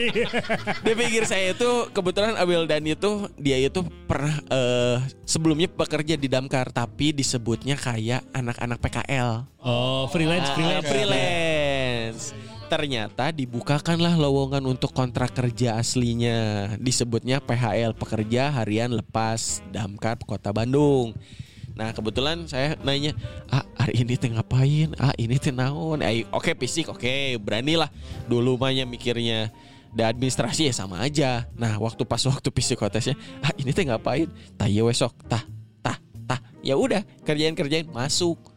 [0.85, 6.69] di pinggir saya itu kebetulan Awildan itu dia itu pernah eh, sebelumnya bekerja di damkar
[6.69, 9.49] tapi disebutnya kayak anak-anak PKL.
[9.63, 10.87] Oh, freelance, Ah, freelance.
[10.87, 12.23] freelance.
[12.63, 16.73] Ternyata dibukakanlah lowongan untuk kontrak kerja aslinya.
[16.81, 21.13] Disebutnya PHL pekerja harian lepas Damkar Kota Bandung.
[21.73, 23.17] Nah kebetulan saya nanya,
[23.49, 24.93] ah hari ini teh ngapain?
[25.01, 26.05] Ah ini teh naon?
[26.05, 27.89] Eh, oke fisik, oke beranilah.
[28.29, 29.49] Dulu mahnya mikirnya
[29.93, 31.49] da administrasi ya sama aja.
[31.57, 34.29] Nah waktu pas waktu psikotesnya, ah ini teh ngapain?
[34.53, 35.41] Tah ya wesok, tah,
[35.81, 35.97] tah,
[36.29, 36.39] tah.
[36.61, 38.53] Ya udah kerjain kerjain masuk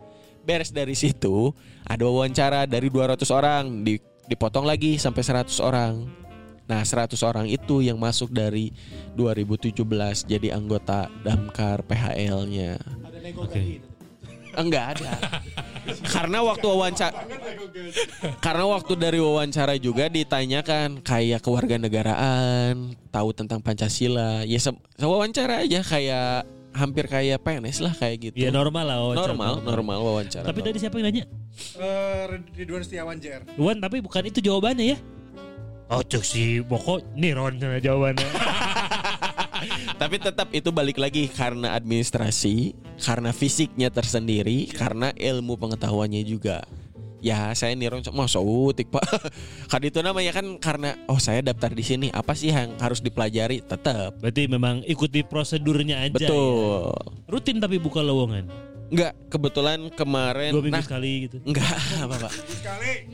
[0.47, 1.51] beres dari situ
[1.83, 3.99] ada wawancara dari 200 orang di,
[4.31, 6.07] dipotong lagi sampai 100 orang
[6.67, 8.75] Nah 100 orang itu yang masuk dari
[9.15, 9.87] 2017
[10.27, 12.75] jadi anggota Damkar PHL-nya.
[13.35, 13.83] Oke.
[14.57, 15.13] Enggak ada.
[16.15, 17.15] karena waktu wawancara
[18.43, 24.43] karena waktu dari wawancara juga ditanyakan kayak kewarganegaraan, tahu tentang Pancasila.
[24.49, 28.37] Ya se- wawancara aja kayak hampir kayak PNS lah kayak gitu.
[28.37, 29.29] Ya normal lah wawancara.
[29.33, 30.45] normal, normal wawancara.
[30.45, 31.25] Tapi tadi siapa yang nanya?
[31.77, 32.25] Eh,
[32.57, 33.43] Ridwan Setiawan JR.
[33.57, 34.99] Wan tapi bukan itu jawabannya ya.
[35.87, 38.27] Oh cuk si Moko Niron jawabannya.
[40.07, 46.63] Tapi tetap itu balik lagi karena administrasi, karena fisiknya tersendiri, karena ilmu pengetahuannya juga.
[47.19, 48.31] Ya saya niron mau
[48.71, 49.03] utik pak.
[49.75, 53.67] Kan itu namanya kan karena oh saya daftar di sini apa sih yang harus dipelajari
[53.67, 54.15] tetap.
[54.23, 56.15] Berarti memang ikuti prosedurnya aja.
[56.23, 56.95] Betul.
[56.95, 57.27] ya.
[57.27, 58.47] Rutin tapi buka lowongan.
[58.87, 61.37] Enggak kebetulan kemarin Dua minggu nah sekali gitu.
[61.43, 61.75] enggak
[62.07, 62.33] apa pak.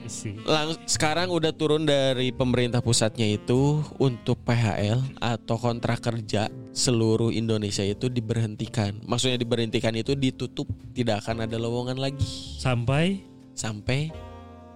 [0.06, 0.36] Sih.
[0.44, 7.80] Lang, sekarang udah turun dari pemerintah pusatnya itu untuk PHL atau kontrak kerja seluruh Indonesia
[7.80, 9.00] itu diberhentikan.
[9.08, 12.28] Maksudnya diberhentikan itu ditutup, tidak akan ada lowongan lagi
[12.60, 13.24] Sampai
[13.56, 14.12] sampai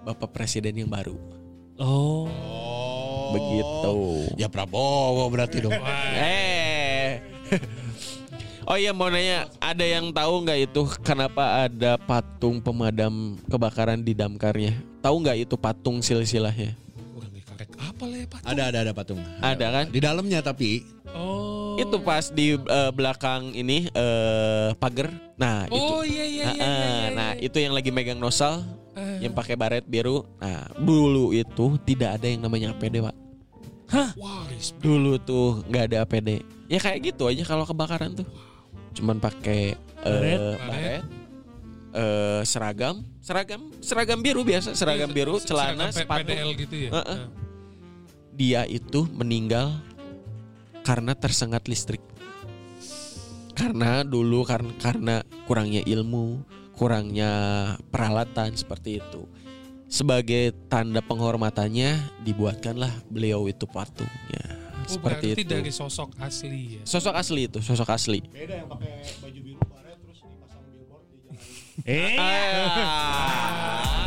[0.09, 1.19] Bapak Presiden yang baru.
[1.77, 2.29] oh
[3.37, 3.97] Begitu.
[4.39, 5.75] Ya Prabowo berarti dong.
[6.17, 7.21] Eh.
[8.67, 14.11] Oh iya mau nanya, ada yang tahu nggak itu kenapa ada patung pemadam kebakaran di
[14.11, 14.75] damkarnya?
[14.99, 16.75] Tahu nggak itu patung silsilahnya?
[17.77, 18.41] Apa lah ya Pak?
[18.43, 19.21] ada ada ada patung.
[19.39, 19.85] Ada kan?
[19.89, 20.83] Di dalamnya tapi
[21.17, 21.81] Oh.
[21.81, 25.09] Itu pas di eh, belakang ini eh pagar.
[25.41, 25.81] Nah, itu.
[25.81, 26.61] Oh iya iya Ah, iya.
[26.61, 27.41] iya, iya, nah, iya.
[27.41, 28.61] itu yang lagi megang nosal
[28.93, 29.25] Eh.
[29.25, 30.29] yang pakai baret biru.
[30.37, 33.17] Nah, dulu itu tidak ada yang namanya APD, Pak.
[34.19, 34.83] Wah, respect.
[34.83, 36.45] Dulu tuh nggak ada APD.
[36.69, 38.27] Ya kayak gitu aja kalau kebakaran tuh.
[38.97, 40.41] Cuman pakai eh, Baret.
[40.57, 41.05] baret.
[41.93, 46.29] eh, seragam, seragam, seragam biru biasa, seragam biru, celana, Seragam sepatu.
[46.33, 46.91] PDL gitu ya.
[46.97, 47.19] Heeh.
[47.21, 47.29] Nah.
[48.37, 49.81] Dia itu meninggal
[50.83, 52.01] karena tersengat listrik.
[53.57, 55.15] Karena dulu karena karena
[55.49, 56.45] kurangnya ilmu,
[56.77, 57.33] kurangnya
[57.89, 59.25] peralatan seperti itu.
[59.89, 64.56] Sebagai tanda penghormatannya dibuatkanlah beliau itu patungnya
[64.87, 65.43] oh, seperti itu.
[65.45, 66.83] dari sosok asli ya.
[66.87, 68.23] Sosok asli itu, sosok asli.
[68.31, 71.43] Beda yang pakai baju biru baret terus dipasang billboard di jalan.
[71.85, 72.15] eh.
[72.17, 74.07] Ah.